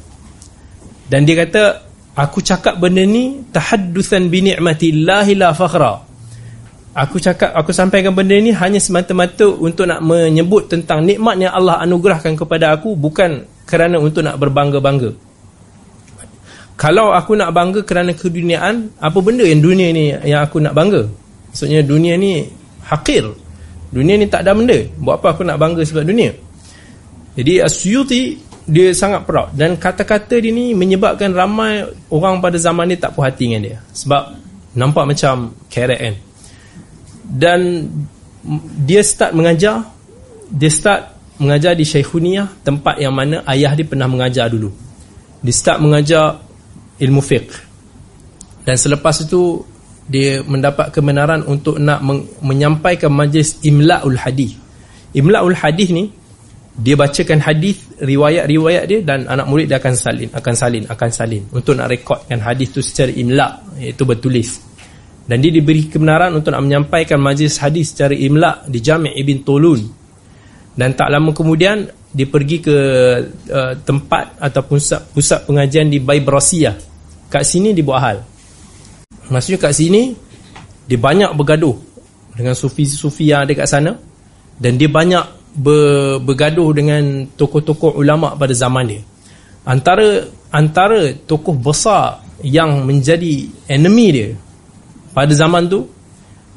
Dan 1.06 1.26
dia 1.26 1.46
kata 1.46 1.62
aku 2.14 2.42
cakap 2.42 2.78
benda 2.78 3.02
ni 3.06 3.46
tahaddusan 3.50 4.26
bi 4.26 4.42
ni'matillahi 4.42 5.32
la 5.38 5.50
fakhra 5.54 6.09
aku 6.94 7.22
cakap 7.22 7.54
aku 7.54 7.70
sampaikan 7.70 8.10
benda 8.10 8.34
ni 8.38 8.50
hanya 8.50 8.82
semata-mata 8.82 9.46
untuk 9.46 9.86
nak 9.86 10.02
menyebut 10.02 10.66
tentang 10.66 11.06
nikmat 11.06 11.38
yang 11.38 11.54
Allah 11.54 11.78
anugerahkan 11.86 12.34
kepada 12.34 12.74
aku 12.74 12.98
bukan 12.98 13.46
kerana 13.66 14.02
untuk 14.02 14.26
nak 14.26 14.38
berbangga-bangga. 14.42 15.14
Kalau 16.74 17.12
aku 17.12 17.36
nak 17.36 17.52
bangga 17.52 17.84
kerana 17.84 18.16
keduniaan 18.16 18.88
apa 18.98 19.18
benda 19.20 19.44
yang 19.44 19.60
dunia 19.60 19.92
ni 19.92 20.10
yang 20.24 20.40
aku 20.42 20.58
nak 20.58 20.72
bangga? 20.72 21.06
Maksudnya 21.52 21.84
dunia 21.84 22.16
ni 22.16 22.48
hakir. 22.88 23.28
Dunia 23.90 24.16
ni 24.16 24.26
tak 24.26 24.46
ada 24.46 24.56
benda. 24.56 24.78
Buat 24.98 25.20
apa 25.20 25.26
aku 25.36 25.42
nak 25.44 25.60
bangga 25.60 25.82
sebab 25.84 26.08
dunia? 26.08 26.32
Jadi 27.36 27.60
Asyuti 27.60 28.22
dia 28.64 28.96
sangat 28.96 29.28
proud. 29.28 29.52
Dan 29.52 29.76
kata-kata 29.76 30.40
dia 30.40 30.50
ni 30.50 30.72
menyebabkan 30.72 31.36
ramai 31.36 31.84
orang 32.08 32.40
pada 32.40 32.56
zaman 32.56 32.88
ni 32.88 32.96
tak 32.96 33.12
puas 33.12 33.28
hati 33.28 33.50
dengan 33.50 33.62
dia. 33.66 33.78
Sebab 33.92 34.22
nampak 34.72 35.04
macam 35.04 35.52
keret 35.68 36.00
kan 36.00 36.14
dan 37.30 37.86
dia 38.82 39.06
start 39.06 39.30
mengajar 39.38 39.86
dia 40.50 40.66
start 40.66 41.14
mengajar 41.38 41.78
di 41.78 41.86
Syekhuniyah 41.86 42.66
tempat 42.66 42.98
yang 42.98 43.14
mana 43.14 43.46
ayah 43.46 43.72
dia 43.72 43.86
pernah 43.86 44.10
mengajar 44.10 44.50
dulu. 44.50 44.74
Dia 45.40 45.54
start 45.54 45.78
mengajar 45.80 46.42
ilmu 47.00 47.22
fiqh. 47.22 47.54
Dan 48.66 48.76
selepas 48.76 49.24
itu 49.24 49.62
dia 50.10 50.42
mendapat 50.42 50.90
kebenaran 50.90 51.46
untuk 51.46 51.78
nak 51.78 52.02
menyampaikan 52.42 53.08
majlis 53.14 53.62
imla'ul 53.62 54.18
hadith. 54.20 54.58
Imla'ul 55.14 55.56
hadith 55.56 55.94
ni 55.94 56.12
dia 56.80 56.94
bacakan 56.94 57.40
hadis 57.40 57.82
riwayat-riwayat 57.98 58.84
dia 58.86 59.00
dan 59.02 59.26
anak 59.26 59.46
murid 59.50 59.66
dia 59.68 59.82
akan 59.82 59.94
salin 59.96 60.30
akan 60.32 60.54
salin 60.54 60.84
akan 60.86 61.10
salin 61.10 61.42
untuk 61.50 61.74
nak 61.76 61.90
rekodkan 61.90 62.38
hadis 62.40 62.70
tu 62.72 62.80
secara 62.80 63.10
imla 63.10 63.60
iaitu 63.76 64.06
bertulis 64.06 64.69
dan 65.30 65.38
dia 65.38 65.54
diberi 65.54 65.86
kebenaran 65.86 66.34
untuk 66.34 66.50
nak 66.50 66.66
menyampaikan 66.66 67.22
majlis 67.22 67.62
hadis 67.62 67.94
secara 67.94 68.18
imla' 68.18 68.66
di 68.66 68.82
Jami' 68.82 69.14
Ibn 69.14 69.38
Tulun. 69.46 69.80
Dan 70.74 70.98
tak 70.98 71.06
lama 71.06 71.30
kemudian 71.30 71.86
dia 72.10 72.26
pergi 72.26 72.58
ke 72.58 72.76
uh, 73.46 73.74
tempat 73.86 74.42
atau 74.42 74.66
pusat, 74.66 75.06
pusat 75.14 75.46
pengajian 75.46 75.86
di 75.86 76.02
Baibrasiyah 76.02 76.74
kat 77.30 77.46
sini 77.46 77.70
dibuat 77.70 78.00
hal. 78.02 78.18
Maksudnya 79.30 79.70
kat 79.70 79.78
sini 79.78 80.18
dia 80.90 80.98
banyak 80.98 81.30
bergaduh 81.38 81.78
dengan 82.34 82.58
sufi-sufi 82.58 83.30
yang 83.30 83.46
ada 83.46 83.54
kat 83.54 83.70
sana. 83.70 83.94
Dan 84.58 84.82
dia 84.82 84.90
banyak 84.90 85.54
ber, 85.54 86.18
bergaduh 86.26 86.74
dengan 86.74 87.22
tokoh-tokoh 87.38 88.02
ulama 88.02 88.34
pada 88.34 88.50
zaman 88.50 88.98
dia. 88.98 89.02
Antara 89.62 90.26
antara 90.50 91.14
tokoh 91.14 91.54
besar 91.54 92.18
yang 92.42 92.82
menjadi 92.82 93.46
enemy 93.70 94.08
dia 94.10 94.34
pada 95.10 95.32
zaman 95.34 95.66
tu 95.66 95.86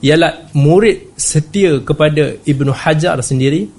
ialah 0.04 0.52
murid 0.54 1.16
setia 1.16 1.80
kepada 1.80 2.36
Ibnu 2.44 2.72
Hajar 2.76 3.18
sendiri 3.24 3.72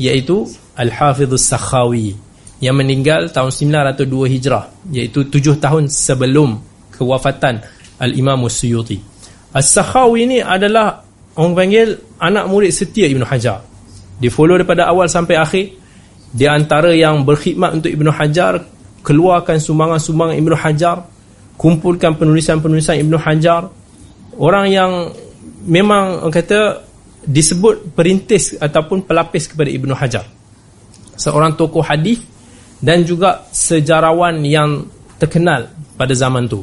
iaitu 0.00 0.48
Al-Hafidhus 0.76 1.44
Sakhawi 1.44 2.16
yang 2.64 2.80
meninggal 2.80 3.28
tahun 3.28 3.52
902 3.52 4.32
Hijrah 4.32 4.64
iaitu 4.88 5.28
7 5.28 5.60
tahun 5.60 5.92
sebelum 5.92 6.56
kewafatan 6.96 7.60
Al-Imam 8.00 8.40
Suyuti 8.48 9.16
As-Sakhawi 9.56 10.28
ini 10.28 10.38
adalah 10.44 11.00
orang 11.40 11.56
panggil 11.56 11.96
anak 12.20 12.44
murid 12.44 12.68
setia 12.68 13.08
Ibnu 13.08 13.24
Hajar. 13.24 13.64
Dia 14.20 14.28
follow 14.28 14.60
daripada 14.60 14.84
awal 14.84 15.08
sampai 15.08 15.40
akhir. 15.40 15.72
Dia 16.36 16.52
antara 16.52 16.92
yang 16.92 17.24
berkhidmat 17.24 17.80
untuk 17.80 17.88
Ibnu 17.88 18.12
Hajar 18.12 18.60
keluarkan 19.00 19.56
sumbangan-sumbangan 19.56 20.36
Ibnu 20.36 20.56
Hajar 20.60 21.08
kumpulkan 21.56 22.20
penulisan-penulisan 22.20 23.00
Ibnu 23.00 23.16
Hajar 23.16 23.72
orang 24.38 24.66
yang 24.68 24.90
memang 25.66 26.24
orang 26.24 26.34
kata 26.34 26.86
disebut 27.26 27.92
perintis 27.92 28.54
ataupun 28.54 29.02
pelapis 29.02 29.50
kepada 29.50 29.66
Ibnu 29.68 29.92
Hajar. 29.98 30.24
Seorang 31.18 31.58
tokoh 31.58 31.82
hadis 31.82 32.22
dan 32.78 33.02
juga 33.02 33.48
sejarawan 33.50 34.44
yang 34.46 34.86
terkenal 35.18 35.72
pada 35.98 36.12
zaman 36.14 36.46
tu. 36.46 36.62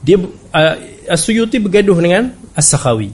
Dia 0.00 0.16
uh, 0.16 0.74
As-Suyuti 1.10 1.58
bergaduh 1.58 1.98
dengan 1.98 2.30
As-Sakhawi 2.54 3.10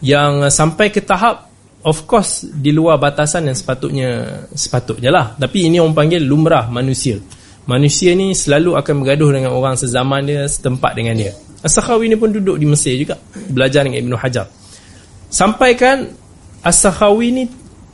yang 0.00 0.48
sampai 0.48 0.88
ke 0.88 1.04
tahap 1.04 1.52
of 1.84 2.08
course 2.08 2.48
di 2.48 2.72
luar 2.72 2.96
batasan 2.96 3.52
yang 3.52 3.56
sepatutnya 3.56 4.10
sepatutnya 4.56 5.12
lah. 5.12 5.26
Tapi 5.36 5.68
ini 5.68 5.78
orang 5.78 5.94
panggil 5.94 6.24
lumrah 6.24 6.66
manusia. 6.72 7.20
Manusia 7.68 8.12
ni 8.16 8.32
selalu 8.32 8.76
akan 8.80 8.94
bergaduh 9.04 9.30
dengan 9.32 9.52
orang 9.52 9.76
sezaman 9.76 10.24
dia 10.24 10.44
setempat 10.48 10.92
dengan 10.96 11.16
dia 11.16 11.32
As-Sakhawi 11.64 12.12
ni 12.12 12.16
pun 12.20 12.28
duduk 12.28 12.60
di 12.60 12.68
Mesir 12.68 13.00
juga 13.00 13.16
belajar 13.48 13.88
dengan 13.88 14.04
Ibn 14.04 14.12
Hajar. 14.20 14.46
Sampai 15.32 15.72
kan 15.74 16.04
As-Sakhawi 16.60 17.28
ni 17.32 17.44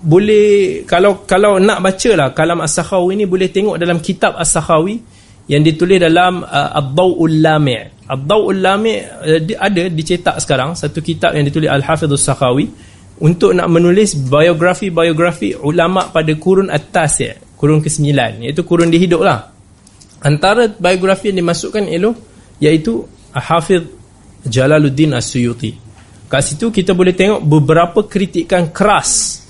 boleh 0.01 0.83
kalau 0.89 1.23
kalau 1.29 1.63
nak 1.63 1.79
baca 1.79 2.11
lah 2.19 2.29
kalam 2.35 2.59
As-Sakhawi 2.65 3.15
ni 3.15 3.25
boleh 3.31 3.53
tengok 3.53 3.79
dalam 3.79 4.03
kitab 4.03 4.35
As-Sakhawi 4.35 4.99
yang 5.47 5.63
ditulis 5.63 6.03
dalam 6.03 6.43
uh, 6.43 6.71
Ad-Daw'ul 6.79 7.43
Lami' 7.43 8.11
Ad-Daw'ul 8.11 8.59
Lami' 8.59 8.99
uh, 9.03 9.41
ada 9.61 9.83
dicetak 9.87 10.39
sekarang 10.43 10.75
satu 10.75 10.99
kitab 11.05 11.37
yang 11.37 11.47
ditulis 11.47 11.71
Al-Hafidhus 11.71 12.23
Sakhawi 12.23 12.67
untuk 13.21 13.53
nak 13.53 13.69
menulis 13.69 14.17
biografi-biografi 14.17 15.53
ulama' 15.61 16.09
pada 16.09 16.33
kurun 16.41 16.73
atas 16.73 17.13
ya, 17.21 17.33
kurun 17.61 17.85
ke-9 17.85 18.09
iaitu 18.41 18.65
kurun 18.65 18.89
dihidup 18.89 19.21
lah 19.21 19.53
antara 20.25 20.73
biografi 20.73 21.29
yang 21.29 21.45
dimasukkan 21.45 21.85
ialah 21.85 22.17
iaitu 22.65 23.05
Hafidh 23.35 23.87
Jalaluddin 24.47 25.15
As-Suyuti. 25.15 25.77
Kat 26.31 26.43
situ 26.47 26.71
kita 26.71 26.95
boleh 26.95 27.11
tengok 27.11 27.43
beberapa 27.43 28.07
kritikan 28.07 28.71
keras 28.71 29.43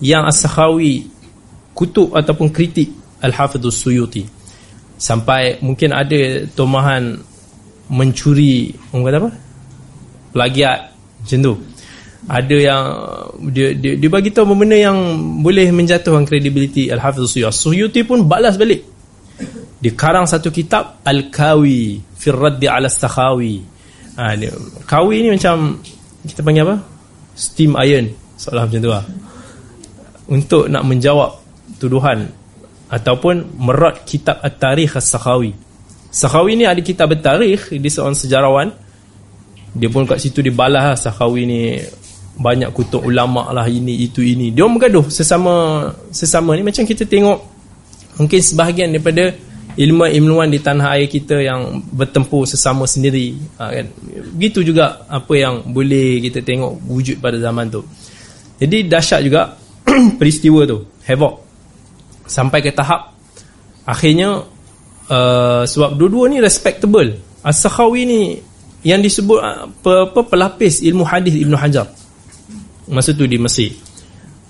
yang 0.00 0.28
As-Sakhawi 0.28 1.08
kutub 1.72 2.12
ataupun 2.12 2.52
kritik 2.52 2.92
Al-Hafidh 3.24 3.64
As-Suyuti. 3.64 4.24
Sampai 4.96 5.60
mungkin 5.60 5.92
ada 5.92 6.48
tomahan 6.56 7.20
mencuri, 7.92 8.72
orang 8.92 9.04
kata 9.04 9.18
apa? 9.20 9.30
Plagiat 10.32 10.78
macam 11.20 11.38
tu. 11.40 11.54
Ada 12.26 12.56
yang 12.58 12.82
dia, 13.54 13.70
dia, 13.76 13.92
dia 13.94 14.10
bagi 14.10 14.34
tahu 14.34 14.50
benda 14.56 14.74
yang 14.74 14.98
boleh 15.44 15.70
menjatuhkan 15.70 16.26
kredibiliti 16.26 16.88
Al-Hafidh 16.92 17.24
As-Suyuti. 17.28 17.48
As-Suyuti 17.48 18.00
pun 18.04 18.24
balas 18.24 18.56
balik. 18.60 18.84
Dia 19.76 19.92
karang 19.92 20.24
satu 20.24 20.48
kitab 20.48 21.04
Al-Kawi 21.04 22.00
fi 22.26 22.34
raddi 22.34 22.66
ala 22.66 22.90
stakhawi 22.90 23.62
ha, 24.18 24.34
dia, 24.34 24.50
kawi 24.82 25.22
ni 25.22 25.28
macam 25.30 25.78
kita 26.26 26.42
panggil 26.42 26.66
apa 26.66 26.76
steam 27.38 27.78
iron 27.78 28.10
seolah 28.34 28.66
macam 28.66 28.80
tu 28.82 28.90
lah 28.90 29.04
untuk 30.26 30.66
nak 30.66 30.82
menjawab 30.82 31.30
tuduhan 31.78 32.26
ataupun 32.86 33.58
merat 33.58 34.06
kitab 34.06 34.38
At-Tarikh 34.42 34.98
As-Sakhawi. 34.98 35.54
Sakhawi 36.10 36.54
ni 36.54 36.64
ada 36.66 36.78
kitab 36.82 37.10
At-Tarikh, 37.14 37.74
dia 37.78 37.90
seorang 37.90 38.14
sejarawan. 38.14 38.68
Dia 39.76 39.88
pun 39.92 40.08
kat 40.08 40.22
situ 40.22 40.40
dibalas 40.40 40.94
lah 40.94 40.96
Sakhawi 40.98 41.42
ni 41.44 41.60
banyak 42.36 42.68
kutub 42.72 43.04
ulama 43.04 43.52
lah 43.52 43.64
ini 43.68 44.06
itu 44.06 44.24
ini. 44.24 44.52
Dia 44.52 44.68
bergaduh 44.68 45.08
sesama 45.08 45.88
sesama 46.12 46.52
ni 46.56 46.64
macam 46.64 46.84
kita 46.84 47.04
tengok 47.04 47.38
mungkin 48.16 48.40
sebahagian 48.40 48.92
daripada 48.92 49.32
ilmu-ilmuwan 49.76 50.48
di 50.48 50.58
tanah 50.64 50.96
air 50.96 51.06
kita 51.06 51.36
yang 51.36 51.84
bertempur 51.92 52.48
sesama 52.48 52.88
sendiri 52.88 53.36
ha, 53.60 53.68
kan. 53.68 53.86
Begitu 54.32 54.72
juga 54.72 55.04
apa 55.04 55.36
yang 55.36 55.68
boleh 55.68 56.24
kita 56.24 56.40
tengok 56.40 56.80
wujud 56.88 57.16
pada 57.20 57.36
zaman 57.36 57.68
tu. 57.68 57.84
Jadi 58.56 58.88
dahsyat 58.88 59.20
juga 59.20 59.52
peristiwa 60.20 60.64
tu, 60.64 60.80
havoc. 61.04 61.44
Sampai 62.26 62.64
ke 62.64 62.72
tahap 62.72 63.14
akhirnya 63.86 64.42
uh, 65.12 65.62
sebab 65.68 65.94
dua-dua 65.94 66.32
ni 66.32 66.40
respectable. 66.40 67.20
As-Sakhawi 67.46 68.02
ni 68.08 68.20
yang 68.82 68.98
disebut 69.04 69.38
apa, 69.38 70.10
apa 70.10 70.20
pelapis 70.26 70.82
ilmu 70.82 71.04
hadis 71.04 71.36
Ibnu 71.36 71.54
Hajar. 71.54 71.86
Masa 72.90 73.12
tu 73.14 73.28
di 73.28 73.38
Mesir. 73.38 73.76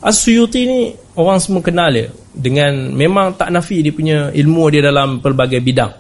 As-Suyuti 0.01 0.61
ni 0.65 0.81
orang 1.19 1.43
semua 1.43 1.61
kenal 1.61 1.91
dia 1.91 2.09
dengan 2.37 2.93
memang 2.93 3.33
tak 3.33 3.49
nafi 3.49 3.81
dia 3.81 3.93
punya 3.97 4.29
ilmu 4.29 4.69
dia 4.69 4.85
dalam 4.85 5.25
pelbagai 5.25 5.65
bidang. 5.65 5.93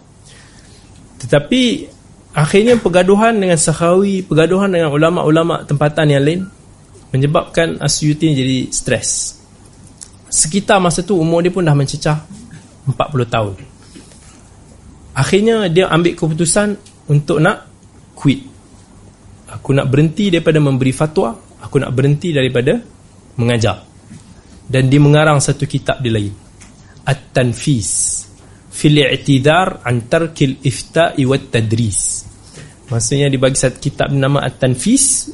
Tetapi 1.17 1.63
akhirnya 2.37 2.77
pergaduhan 2.77 3.41
dengan 3.41 3.57
Sakhawi, 3.57 4.21
pergaduhan 4.21 4.69
dengan 4.69 4.93
ulama-ulama 4.93 5.65
tempatan 5.65 6.13
yang 6.13 6.23
lain 6.23 6.41
menyebabkan 7.09 7.81
As-Suyuti 7.81 8.37
jadi 8.37 8.59
stres. 8.69 9.41
Sekitar 10.29 10.77
masa 10.77 11.01
tu 11.01 11.17
umur 11.17 11.41
dia 11.41 11.49
pun 11.49 11.65
dah 11.65 11.73
mencecah 11.73 12.21
40 12.85 13.33
tahun. 13.33 13.55
Akhirnya 15.17 15.73
dia 15.73 15.89
ambil 15.89 16.13
keputusan 16.13 16.77
untuk 17.09 17.41
nak 17.41 17.65
quit. 18.13 18.45
Aku 19.49 19.73
nak 19.73 19.89
berhenti 19.89 20.29
daripada 20.29 20.61
memberi 20.61 20.93
fatwa, 20.93 21.33
aku 21.65 21.81
nak 21.81 21.97
berhenti 21.97 22.37
daripada 22.37 22.77
mengajar 23.41 23.86
dan 24.67 24.91
dia 24.91 24.99
mengarang 24.99 25.39
satu 25.39 25.65
kitab 25.65 26.03
dia 26.03 26.13
lain. 26.13 26.35
At-Tanfis. 27.07 27.91
Fil 28.77 29.01
i'tidar 29.01 29.81
an 29.89 30.05
tarkil 30.05 30.61
ifta'i 30.61 31.25
wat 31.25 31.49
tadris. 31.49 32.29
Maksudnya 32.93 33.33
dia 33.33 33.41
bagi 33.41 33.59
satu 33.59 33.79
kitab 33.81 34.13
nama 34.13 34.45
At-Tanfis 34.45 35.33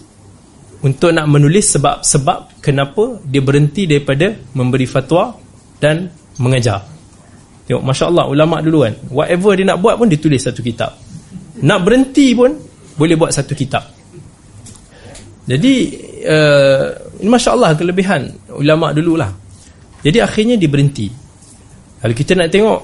untuk 0.82 1.10
nak 1.10 1.26
menulis 1.26 1.74
sebab-sebab 1.74 2.62
kenapa 2.62 3.18
dia 3.26 3.42
berhenti 3.42 3.86
daripada 3.86 4.34
memberi 4.54 4.86
fatwa 4.86 5.34
dan 5.82 6.10
mengajar. 6.38 6.86
Tengok 7.66 7.82
Masya 7.82 8.04
Allah 8.10 8.26
ulama' 8.26 8.58
dulu 8.62 8.78
kan 8.82 8.94
whatever 9.10 9.54
dia 9.54 9.66
nak 9.66 9.78
buat 9.78 9.94
pun 9.98 10.06
dia 10.10 10.18
tulis 10.18 10.42
satu 10.42 10.62
kitab. 10.62 10.98
Nak 11.62 11.78
berhenti 11.82 12.34
pun 12.34 12.50
boleh 12.98 13.14
buat 13.14 13.30
satu 13.30 13.54
kitab. 13.54 13.86
Jadi 15.42 15.74
uh, 16.26 16.86
ini 17.22 17.30
Masya 17.30 17.54
Allah 17.54 17.78
kelebihan 17.78 18.50
ulama 18.58 18.90
dululah. 18.90 19.30
Jadi 20.02 20.18
akhirnya 20.18 20.58
dia 20.58 20.66
berhenti. 20.66 21.06
Kalau 22.02 22.14
kita 22.18 22.34
nak 22.34 22.50
tengok 22.50 22.78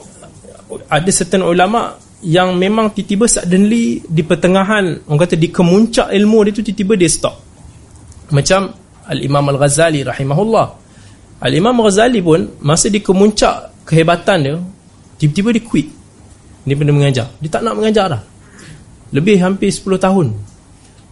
ada 0.87 1.11
certain 1.11 1.42
ulama 1.42 1.98
yang 2.22 2.55
memang 2.55 2.94
tiba-tiba 2.94 3.27
suddenly 3.27 3.98
di 4.07 4.22
pertengahan 4.22 5.07
orang 5.07 5.20
kata 5.27 5.35
di 5.35 5.51
kemuncak 5.51 6.14
ilmu 6.14 6.38
dia 6.46 6.53
tu 6.55 6.62
tiba-tiba 6.62 6.94
dia 6.94 7.11
stop. 7.11 7.35
Macam 8.31 8.70
Al-Imam 9.11 9.42
Al-Ghazali 9.42 10.07
rahimahullah. 10.07 10.66
Al-Imam 11.42 11.74
Al-Ghazali 11.83 12.22
pun 12.22 12.62
masa 12.62 12.87
di 12.90 13.03
kemuncak 13.03 13.87
kehebatan 13.87 14.38
dia 14.38 14.55
tiba-tiba 15.18 15.51
dia 15.51 15.62
quit. 15.66 15.88
Dia 16.62 16.74
benda 16.79 16.94
mengajar. 16.94 17.27
Dia 17.42 17.51
tak 17.51 17.66
nak 17.66 17.74
mengajar 17.74 18.07
dah. 18.07 18.22
Lebih 19.11 19.40
hampir 19.42 19.72
10 19.72 19.98
tahun. 19.98 20.27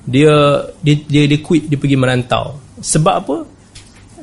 Dia 0.07 0.31
dia 0.79 0.95
dia, 1.11 1.23
dia 1.27 1.39
quit, 1.43 1.67
dia 1.67 1.75
pergi 1.75 1.99
merantau. 1.99 2.66
Sebab 2.81 3.15
apa? 3.15 3.37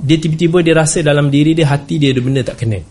Dia 0.01 0.17
tiba-tiba 0.17 0.65
dia 0.65 0.73
rasa 0.73 1.05
dalam 1.05 1.29
diri 1.29 1.53
dia 1.53 1.69
hati 1.69 2.01
dia 2.01 2.13
ada 2.13 2.21
benda 2.21 2.41
tak 2.41 2.65
kena. 2.65 2.81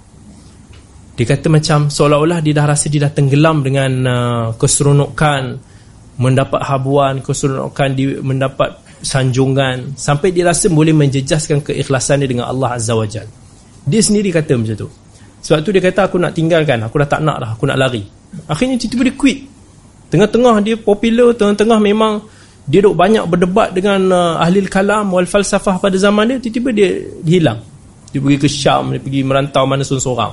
Dia 1.12 1.25
kata 1.29 1.46
macam 1.53 1.92
seolah-olah 1.92 2.40
dia 2.40 2.57
dah 2.57 2.66
rasa 2.66 2.88
dia 2.88 3.05
dah 3.05 3.12
tenggelam 3.12 3.61
dengan 3.61 3.90
uh, 4.07 4.46
keseronokan 4.57 5.61
mendapat 6.16 6.61
habuan, 6.62 7.20
keseronokan 7.20 7.88
dia 7.92 8.16
mendapat 8.22 8.81
sanjungan 9.03 9.98
sampai 9.98 10.31
dia 10.31 10.46
rasa 10.46 10.70
boleh 10.70 10.94
menjejaskan 10.94 11.61
keikhlasan 11.66 12.22
dia 12.22 12.31
dengan 12.31 12.48
Allah 12.48 12.79
Azza 12.79 12.94
wa 12.94 13.05
Jal. 13.05 13.27
Dia 13.83 14.01
sendiri 14.01 14.31
kata 14.31 14.55
macam 14.55 14.77
tu. 14.79 14.88
Sebab 15.42 15.59
tu 15.66 15.75
dia 15.75 15.83
kata 15.83 16.07
aku 16.07 16.22
nak 16.22 16.38
tinggalkan, 16.38 16.79
aku 16.87 17.03
dah 17.03 17.09
tak 17.11 17.20
nak 17.20 17.42
dah, 17.42 17.51
aku 17.59 17.66
nak 17.66 17.77
lari. 17.77 18.07
Akhirnya 18.46 18.79
tiba-tiba 18.79 19.11
dia 19.11 19.14
quit. 19.18 19.38
Tengah-tengah 20.14 20.55
dia 20.62 20.79
popular, 20.79 21.35
tengah-tengah 21.35 21.83
memang 21.83 22.22
dia 22.73 22.81
duk 22.81 22.97
banyak 22.97 23.29
berdebat 23.29 23.77
dengan 23.77 24.01
uh, 24.09 24.41
ahli 24.41 24.65
kalam 24.65 25.13
wal 25.13 25.29
falsafah 25.29 25.77
pada 25.77 25.93
zaman 26.01 26.25
dia 26.25 26.37
tiba-tiba 26.41 26.73
dia, 26.73 26.89
hilang. 27.21 27.61
Dia 28.09 28.17
pergi 28.17 28.39
ke 28.41 28.49
Syam 28.49 28.97
dia 28.97 29.01
pergi 29.05 29.21
merantau 29.21 29.69
mana 29.69 29.85
seorang-seorang. 29.85 30.33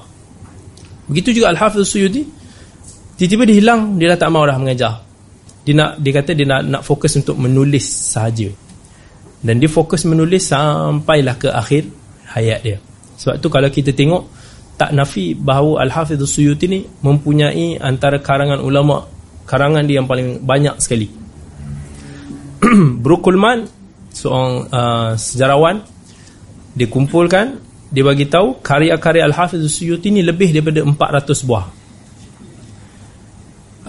Begitu 1.12 1.36
juga 1.36 1.52
Al-Hafiz 1.52 1.84
Suyuti 1.84 2.24
tiba-tiba 3.20 3.44
dia 3.44 3.56
hilang 3.60 4.00
dia 4.00 4.16
dah 4.16 4.24
tak 4.24 4.32
mahu 4.32 4.48
dah 4.48 4.56
mengajar. 4.56 5.04
Dia 5.68 5.76
nak 5.76 6.00
dia 6.00 6.12
kata 6.16 6.32
dia 6.32 6.48
nak, 6.48 6.62
nak 6.64 6.82
fokus 6.88 7.20
untuk 7.20 7.36
menulis 7.36 7.84
sahaja. 7.84 8.48
Dan 9.44 9.60
dia 9.60 9.68
fokus 9.68 10.08
menulis 10.08 10.48
sampailah 10.48 11.36
ke 11.36 11.52
akhir 11.52 11.92
hayat 12.40 12.60
dia. 12.64 12.80
Sebab 13.20 13.36
tu 13.44 13.52
kalau 13.52 13.68
kita 13.68 13.92
tengok 13.92 14.32
tak 14.80 14.96
nafi 14.96 15.36
bahawa 15.36 15.84
Al-Hafiz 15.84 16.24
Suyuti 16.24 16.72
ni 16.72 16.88
mempunyai 17.04 17.84
antara 17.84 18.24
karangan 18.24 18.64
ulama 18.64 19.04
karangan 19.44 19.84
dia 19.84 20.00
yang 20.00 20.08
paling 20.08 20.40
banyak 20.40 20.80
sekali 20.80 21.29
Brukulman 23.04 23.66
seorang 24.14 24.54
uh, 24.70 25.12
sejarawan 25.18 25.82
dia 26.74 26.88
kumpulkan 26.90 27.58
dia 27.90 28.06
bagi 28.06 28.30
tahu 28.30 28.62
karya-karya 28.62 29.26
Al-Hafiz 29.26 29.66
Suyuti 29.74 30.14
ni 30.14 30.22
lebih 30.22 30.54
daripada 30.54 30.86
400 30.86 31.48
buah. 31.50 31.66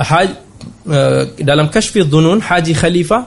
Haj, 0.00 0.28
uh, 0.88 1.22
dalam 1.36 1.68
Kashfi 1.68 2.08
Dhunun 2.08 2.40
Haji 2.40 2.72
Khalifah 2.72 3.22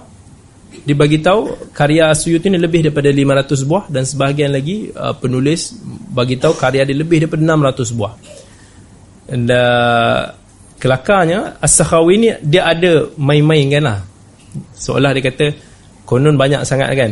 dia 0.83 0.97
bagi 0.97 1.21
tahu 1.21 1.69
karya 1.69 2.09
Suyuti 2.17 2.49
ni 2.49 2.57
lebih 2.57 2.89
daripada 2.89 3.13
500 3.13 3.69
buah 3.69 3.85
dan 3.93 4.03
sebahagian 4.09 4.49
lagi 4.49 4.89
uh, 4.89 5.13
penulis 5.13 5.77
bagi 6.09 6.41
tahu 6.41 6.57
karya 6.57 6.81
dia 6.89 6.97
lebih 6.97 7.29
daripada 7.29 7.45
600 7.45 7.97
buah. 7.97 8.13
Dan 9.29 9.45
uh, 9.53 10.21
kelakarnya 10.81 11.61
As-Sakhawi 11.61 12.13
ni 12.17 12.27
dia 12.41 12.65
ada 12.65 13.13
main-main 13.15 13.69
kan 13.69 13.83
lah 13.85 13.99
seolah 14.73 15.11
dia 15.15 15.23
kata 15.23 15.47
konon 16.05 16.37
banyak 16.37 16.61
sangat 16.67 16.89
kan? 16.93 17.11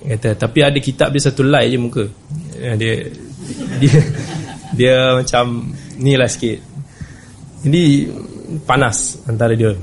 Kata 0.00 0.34
tapi 0.34 0.64
ada 0.64 0.78
kitab 0.80 1.12
dia 1.12 1.22
satu 1.22 1.44
lie 1.44 1.70
je 1.70 1.78
muka. 1.78 2.04
Dia 2.76 2.92
dia 3.78 3.94
dia 4.78 4.96
macam 5.18 5.74
ni 6.00 6.14
lah 6.16 6.30
sikit. 6.30 6.58
Jadi 7.66 8.08
panas 8.64 9.20
antara 9.28 9.52
dia. 9.52 9.76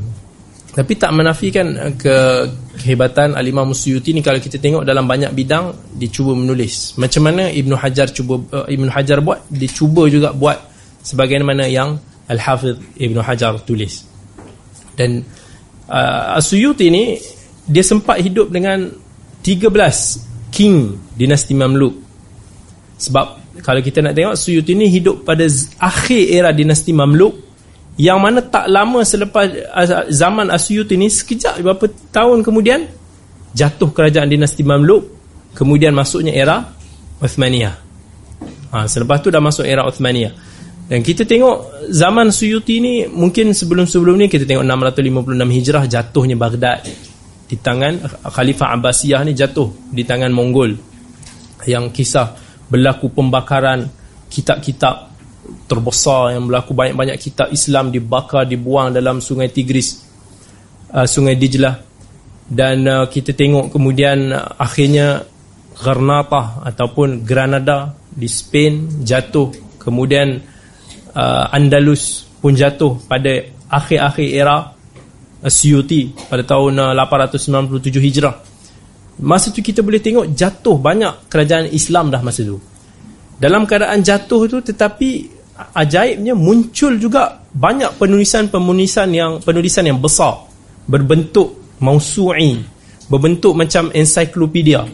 Tapi 0.77 0.93
tak 0.93 1.09
menafikan 1.09 1.97
ke 1.97 2.45
kehebatan 2.77 3.33
Al-Imam 3.33 3.73
Suyuti 3.73 4.13
ni 4.13 4.21
kalau 4.21 4.37
kita 4.37 4.61
tengok 4.61 4.85
dalam 4.85 5.09
banyak 5.09 5.33
bidang 5.33 5.73
dia 5.97 6.05
cuba 6.05 6.37
menulis. 6.37 6.93
Macam 7.01 7.25
mana 7.25 7.49
Ibn 7.49 7.73
Hajar 7.73 8.13
cuba 8.13 8.37
uh, 8.53 8.69
Ibn 8.69 8.85
Hajar 8.93 9.25
buat 9.25 9.41
dia 9.49 9.65
cuba 9.73 10.05
juga 10.05 10.29
buat 10.37 10.61
sebagaimana 11.01 11.65
yang 11.65 11.97
Al-Hafidh 12.29 13.01
Ibn 13.01 13.17
Hajar 13.25 13.57
tulis. 13.65 14.05
Dan 14.93 15.25
uh, 15.87 16.37
Asuyuti 16.37 16.87
ni 16.91 17.17
dia 17.67 17.83
sempat 17.83 18.23
hidup 18.23 18.47
dengan 18.47 18.87
13 19.43 20.51
king 20.51 20.95
dinasti 21.15 21.51
Mamluk. 21.51 21.95
Sebab 22.97 23.59
kalau 23.61 23.81
kita 23.83 23.99
nak 23.99 24.15
tengok 24.15 24.35
Suyuti 24.39 24.73
ni 24.73 24.87
hidup 24.87 25.27
pada 25.27 25.43
akhir 25.81 26.23
era 26.31 26.49
dinasti 26.55 26.95
Mamluk 26.95 27.47
yang 27.97 28.21
mana 28.21 28.45
tak 28.45 28.69
lama 28.69 29.01
selepas 29.01 29.49
uh, 29.73 30.07
zaman 30.13 30.53
Asuyuti 30.53 30.95
ni 30.95 31.11
sekejap 31.11 31.59
beberapa 31.59 31.91
tahun 32.13 32.45
kemudian 32.45 32.87
jatuh 33.57 33.89
kerajaan 33.91 34.29
dinasti 34.29 34.61
Mamluk 34.63 35.03
kemudian 35.57 35.91
masuknya 35.91 36.31
era 36.31 36.61
Uthmaniyah. 37.17 37.75
Ha, 38.67 38.85
selepas 38.85 39.23
tu 39.23 39.33
dah 39.33 39.41
masuk 39.41 39.65
era 39.65 39.81
Uthmaniyah 39.87 40.46
dan 40.87 41.03
kita 41.03 41.27
tengok 41.27 41.87
zaman 41.91 42.31
Suyuti 42.31 42.79
ni 42.79 43.03
mungkin 43.11 43.51
sebelum-sebelum 43.51 44.23
ni 44.23 44.31
kita 44.31 44.47
tengok 44.47 44.63
656 44.63 45.35
Hijrah 45.35 45.83
jatuhnya 45.83 46.39
Baghdad. 46.39 46.79
Di 47.47 47.55
tangan 47.59 48.03
Khalifah 48.27 48.75
Abbasiyah 48.75 49.23
ni 49.27 49.35
jatuh 49.35 49.67
di 49.91 50.07
tangan 50.07 50.31
Mongol. 50.31 50.79
Yang 51.67 51.85
kisah 51.91 52.39
berlaku 52.71 53.11
pembakaran 53.11 53.83
kitab-kitab 54.31 55.11
terbesar 55.67 56.35
yang 56.35 56.47
berlaku 56.47 56.71
banyak-banyak 56.71 57.19
kitab 57.19 57.51
Islam 57.51 57.91
dibakar 57.91 58.47
dibuang 58.47 58.91
dalam 58.91 59.19
sungai 59.19 59.51
Tigris 59.51 60.07
uh, 60.95 61.03
sungai 61.03 61.35
Dijlah. 61.35 61.83
Dan 62.47 62.87
uh, 62.87 63.11
kita 63.11 63.35
tengok 63.35 63.75
kemudian 63.75 64.31
uh, 64.31 64.55
akhirnya 64.55 65.19
Granada 65.75 66.63
ataupun 66.63 67.27
Granada 67.27 67.91
di 68.07 68.27
Spain 68.31 69.03
jatuh. 69.03 69.51
Kemudian 69.83 70.56
uh, 71.17 71.49
Andalus 71.49 72.29
pun 72.37 72.53
jatuh 72.53 73.01
pada 73.09 73.41
akhir-akhir 73.67 74.29
era 74.29 74.77
Asyuti 75.37 76.13
pada 76.29 76.41
tahun 76.41 76.97
897 76.97 77.37
uh, 77.37 78.01
Hijrah. 78.01 78.35
Masa 79.21 79.49
tu 79.49 79.65
kita 79.65 79.81
boleh 79.81 80.01
tengok 80.01 80.33
jatuh 80.37 80.77
banyak 80.77 81.29
kerajaan 81.29 81.73
Islam 81.73 82.13
dah 82.13 82.21
masa 82.21 82.45
tu. 82.45 82.61
Dalam 83.37 83.65
keadaan 83.65 84.01
jatuh 84.01 84.49
tu 84.49 84.57
tetapi 84.61 85.29
ajaibnya 85.77 86.37
muncul 86.37 86.97
juga 87.01 87.41
banyak 87.53 87.97
penulisan-penulisan 87.97 89.09
yang 89.13 89.41
penulisan 89.41 89.85
yang 89.89 89.97
besar 90.01 90.45
berbentuk 90.85 91.77
mausu'i, 91.81 92.61
berbentuk 93.09 93.53
macam 93.57 93.89
ensiklopedia. 93.93 94.85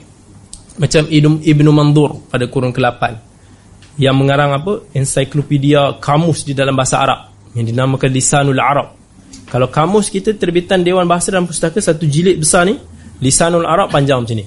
Macam 0.74 1.06
Ibn, 1.06 1.46
Ibn 1.46 1.68
Mandur 1.70 2.26
pada 2.34 2.50
kurun 2.50 2.74
ke-8 2.74 3.33
yang 3.98 4.18
mengarang 4.18 4.54
apa? 4.56 4.90
Ensiklopedia 4.94 5.98
kamus 6.02 6.46
di 6.46 6.58
dalam 6.58 6.74
bahasa 6.74 7.02
Arab 7.02 7.20
yang 7.54 7.66
dinamakan 7.70 8.10
Lisanul 8.10 8.58
Arab 8.58 9.04
kalau 9.54 9.70
kamus 9.70 10.10
kita 10.10 10.34
terbitan 10.34 10.82
Dewan 10.82 11.06
Bahasa 11.06 11.30
dan 11.30 11.46
Pustaka 11.46 11.78
satu 11.78 12.10
jilid 12.10 12.42
besar 12.42 12.66
ni, 12.66 12.74
Lisanul 13.22 13.70
Arab 13.70 13.94
panjang 13.94 14.26
macam 14.26 14.34
ni. 14.34 14.46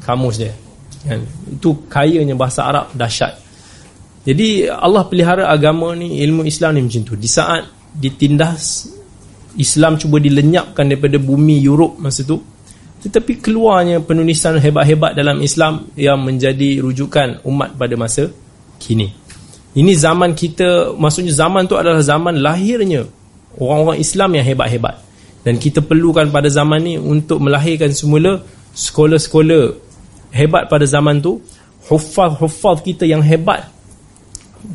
Kamus 0.00 0.40
dia. 0.40 0.56
Kan? 1.04 1.28
Itu 1.44 1.84
kayanya 1.92 2.32
bahasa 2.40 2.64
Arab 2.64 2.88
dahsyat. 2.96 3.36
Jadi 4.24 4.64
Allah 4.68 5.04
pelihara 5.04 5.44
agama 5.44 5.92
ni, 5.92 6.24
ilmu 6.24 6.48
Islam 6.48 6.80
ni 6.80 6.88
macam 6.88 7.04
tu. 7.04 7.20
Di 7.20 7.28
saat 7.28 7.68
ditindas 7.92 8.88
Islam 9.60 10.00
cuba 10.00 10.16
dilenyapkan 10.16 10.88
daripada 10.88 11.20
bumi 11.20 11.60
Europe 11.60 12.00
masa 12.00 12.24
tu, 12.24 12.40
tetapi 13.04 13.44
keluarnya 13.44 14.00
penulisan 14.00 14.56
hebat-hebat 14.56 15.12
dalam 15.12 15.36
Islam 15.44 15.92
yang 16.00 16.16
menjadi 16.16 16.80
rujukan 16.80 17.44
umat 17.44 17.76
pada 17.76 17.92
masa 18.00 18.32
kini. 18.80 19.12
Ini 19.76 19.92
zaman 19.94 20.34
kita, 20.34 20.96
maksudnya 20.98 21.30
zaman 21.30 21.68
tu 21.68 21.78
adalah 21.78 22.02
zaman 22.02 22.40
lahirnya 22.42 23.06
orang-orang 23.54 24.02
Islam 24.02 24.34
yang 24.34 24.44
hebat-hebat. 24.48 24.98
Dan 25.46 25.60
kita 25.60 25.84
perlukan 25.84 26.26
pada 26.32 26.50
zaman 26.50 26.80
ni 26.82 26.94
untuk 26.98 27.38
melahirkan 27.38 27.94
semula 27.94 28.42
sekolah-sekolah 28.74 29.64
hebat 30.34 30.66
pada 30.66 30.84
zaman 30.88 31.22
tu 31.22 31.38
hufaz-hufaz 31.86 32.82
kita 32.82 33.06
yang 33.06 33.22
hebat. 33.22 33.68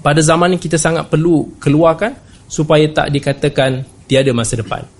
Pada 0.02 0.24
zaman 0.24 0.56
ni 0.56 0.58
kita 0.58 0.80
sangat 0.80 1.10
perlu 1.12 1.58
keluarkan 1.60 2.16
supaya 2.50 2.88
tak 2.90 3.12
dikatakan 3.14 3.86
tiada 4.10 4.34
masa 4.34 4.58
depan 4.58 4.95